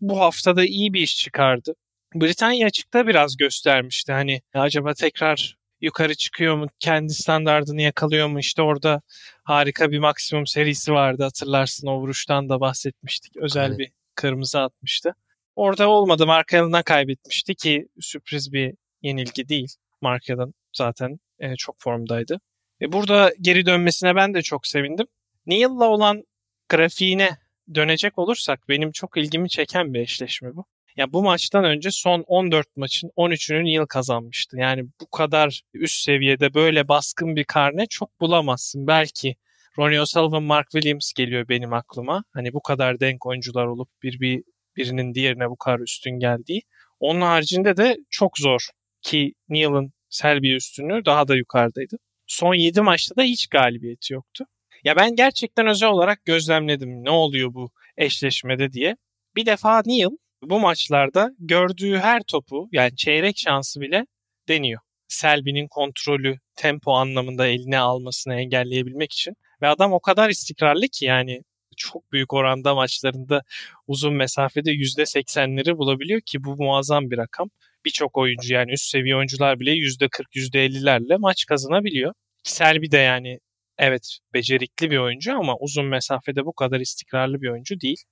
[0.00, 1.74] Bu haftada iyi bir iş çıkardı.
[2.14, 4.12] Britanya açıkta biraz göstermişti.
[4.12, 6.66] Hani acaba tekrar yukarı çıkıyor mu?
[6.78, 8.38] Kendi standartını yakalıyor mu?
[8.38, 9.02] İşte orada
[9.44, 11.86] harika bir maksimum serisi vardı hatırlarsın.
[11.86, 13.36] O vuruştan da bahsetmiştik.
[13.36, 13.78] Özel evet.
[13.78, 15.14] bir kırmızı atmıştı.
[15.60, 16.26] Orada olmadı.
[16.26, 19.68] Mark Allen'a kaybetmişti ki sürpriz bir yenilgi değil.
[20.00, 22.40] Mark Allen zaten e, çok formdaydı.
[22.82, 25.06] E, burada geri dönmesine ben de çok sevindim.
[25.46, 26.24] Neil'la olan
[26.68, 27.30] grafiğine
[27.74, 30.64] dönecek olursak benim çok ilgimi çeken bir eşleşme bu.
[30.96, 34.56] Ya bu maçtan önce son 14 maçın 13'ünü Neil kazanmıştı.
[34.56, 38.86] Yani bu kadar üst seviyede böyle baskın bir karne çok bulamazsın.
[38.86, 39.36] Belki
[39.78, 42.24] Ronnie O'Sullivan, Mark Williams geliyor benim aklıma.
[42.32, 44.42] Hani bu kadar denk oyuncular olup bir, bir
[44.76, 46.62] birinin diğerine bu kadar üstün geldiği.
[47.00, 48.68] Onun haricinde de çok zor
[49.02, 51.96] ki Neil'ın Selby üstünlüğü daha da yukarıdaydı.
[52.26, 54.44] Son 7 maçta da hiç galibiyeti yoktu.
[54.84, 58.96] Ya ben gerçekten özel olarak gözlemledim ne oluyor bu eşleşmede diye.
[59.36, 64.06] Bir defa Neil bu maçlarda gördüğü her topu yani çeyrek şansı bile
[64.48, 64.80] deniyor.
[65.08, 69.34] Selby'nin kontrolü, tempo anlamında eline almasını engelleyebilmek için.
[69.62, 71.42] Ve adam o kadar istikrarlı ki yani
[71.80, 73.42] çok büyük oranda maçlarında
[73.86, 77.48] uzun mesafede %80'leri bulabiliyor ki bu muazzam bir rakam.
[77.84, 82.12] Birçok oyuncu yani üst seviye oyuncular bile %40, %50'lerle maç kazanabiliyor.
[82.42, 83.38] Selby de yani
[83.78, 88.02] evet becerikli bir oyuncu ama uzun mesafede bu kadar istikrarlı bir oyuncu değil.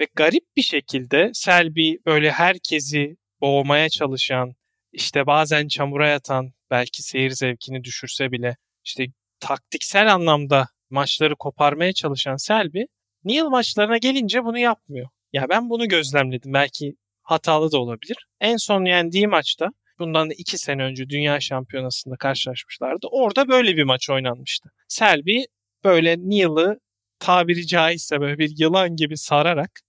[0.00, 4.54] Ve garip bir şekilde Selby böyle herkesi boğmaya çalışan,
[4.92, 9.06] işte bazen çamura yatan, belki seyir zevkini düşürse bile işte
[9.40, 12.82] taktiksel anlamda maçları koparmaya çalışan Selby
[13.26, 15.08] Neil maçlarına gelince bunu yapmıyor.
[15.32, 16.52] Ya ben bunu gözlemledim.
[16.52, 18.26] Belki hatalı da olabilir.
[18.40, 19.68] En son yendiği maçta
[19.98, 23.06] bundan iki sene önce Dünya Şampiyonası'nda karşılaşmışlardı.
[23.10, 24.68] Orada böyle bir maç oynanmıştı.
[24.88, 25.38] Selby
[25.84, 26.78] böyle Neil'ı
[27.18, 29.80] tabiri caizse böyle bir yılan gibi sararak,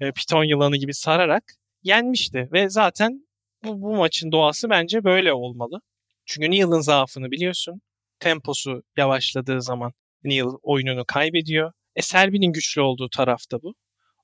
[0.00, 1.44] e, piton yılanı gibi sararak
[1.82, 2.48] yenmişti.
[2.52, 3.26] Ve zaten
[3.64, 5.80] bu, bu maçın doğası bence böyle olmalı.
[6.26, 7.80] Çünkü Neil'ın zaafını biliyorsun.
[8.20, 9.92] Temposu yavaşladığı zaman
[10.24, 11.72] Neil oyununu kaybediyor.
[11.98, 13.74] E Selby'nin güçlü olduğu tarafta bu.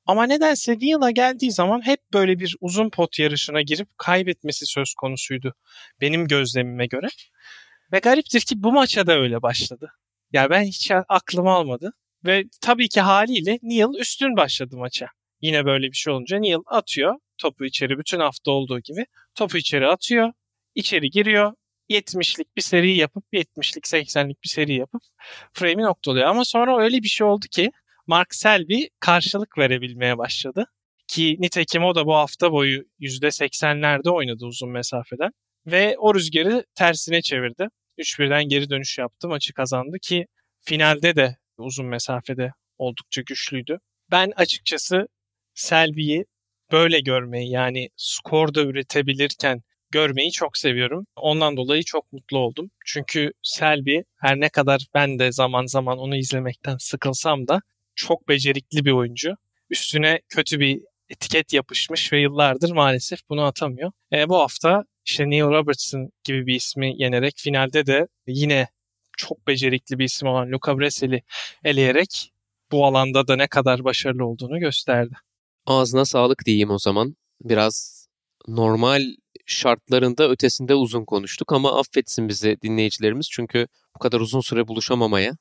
[0.06, 5.54] Ama nedense Neil'a geldiği zaman hep böyle bir uzun pot yarışına girip kaybetmesi söz konusuydu
[6.00, 7.08] benim gözlemime göre.
[7.92, 9.92] Ve gariptir ki bu maça da öyle başladı.
[10.32, 11.92] Yani ben hiç aklım almadı.
[12.24, 15.06] Ve tabii ki haliyle Neil üstün başladı maça.
[15.40, 19.06] Yine böyle bir şey olunca Neil atıyor topu içeri bütün hafta olduğu gibi.
[19.34, 20.32] Topu içeri atıyor,
[20.74, 21.52] içeri giriyor.
[21.90, 25.02] 70'lik bir seri yapıp 70'lik 80'lik bir seri yapıp
[25.52, 26.26] frame'i noktalıyor.
[26.26, 27.70] Ama sonra öyle bir şey oldu ki
[28.06, 30.66] Mark Selby karşılık verebilmeye başladı.
[31.08, 35.30] Ki nitekim o da bu hafta boyu %80'lerde oynadı uzun mesafeden.
[35.66, 37.68] Ve o rüzgarı tersine çevirdi.
[37.98, 39.28] 3-1'den geri dönüş yaptı.
[39.28, 40.26] Maçı kazandı ki
[40.60, 43.78] finalde de uzun mesafede oldukça güçlüydü.
[44.10, 45.08] Ben açıkçası
[45.54, 46.24] Selby'yi
[46.72, 49.62] böyle görmeyi yani skor da üretebilirken
[49.94, 51.06] görmeyi çok seviyorum.
[51.16, 52.70] Ondan dolayı çok mutlu oldum.
[52.84, 57.60] Çünkü Selby her ne kadar ben de zaman zaman onu izlemekten sıkılsam da
[57.94, 59.34] çok becerikli bir oyuncu.
[59.70, 63.92] Üstüne kötü bir etiket yapışmış ve yıllardır maalesef bunu atamıyor.
[64.12, 68.68] E, bu hafta işte Neil Robertson gibi bir ismi yenerek finalde de yine
[69.16, 71.22] çok becerikli bir isim olan Luca Bresel'i
[71.64, 72.32] eleyerek
[72.72, 75.14] bu alanda da ne kadar başarılı olduğunu gösterdi.
[75.66, 77.16] Ağzına sağlık diyeyim o zaman.
[77.40, 78.06] Biraz
[78.48, 79.02] normal
[79.46, 83.66] şartlarında ötesinde uzun konuştuk ama affetsin bizi dinleyicilerimiz çünkü
[83.96, 85.32] bu kadar uzun süre buluşamamaya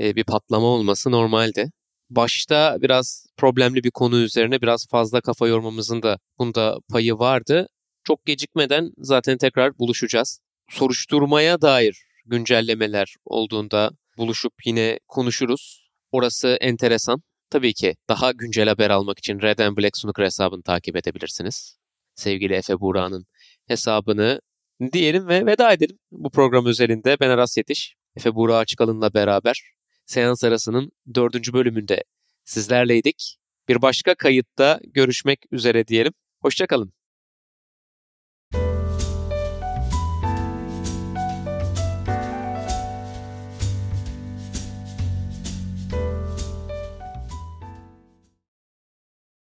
[0.00, 1.70] e, bir patlama olması normaldi.
[2.10, 7.66] Başta biraz problemli bir konu üzerine biraz fazla kafa yormamızın da bunda payı vardı.
[8.04, 10.40] Çok gecikmeden zaten tekrar buluşacağız.
[10.70, 15.90] Soruşturmaya dair güncellemeler olduğunda buluşup yine konuşuruz.
[16.12, 17.22] Orası enteresan.
[17.50, 21.76] Tabii ki daha güncel haber almak için Red and Black Snooker hesabını takip edebilirsiniz.
[22.14, 23.26] Sevgili Efe Buğra'nın
[23.72, 24.40] hesabını
[24.92, 25.98] diyelim ve veda edelim.
[26.12, 29.62] Bu program özelinde ben Aras Yetiş, Efe Buğra Açıkalın'la beraber
[30.06, 32.04] seans arasının dördüncü bölümünde
[32.44, 33.38] sizlerleydik.
[33.68, 36.12] Bir başka kayıtta görüşmek üzere diyelim.
[36.42, 36.92] Hoşçakalın.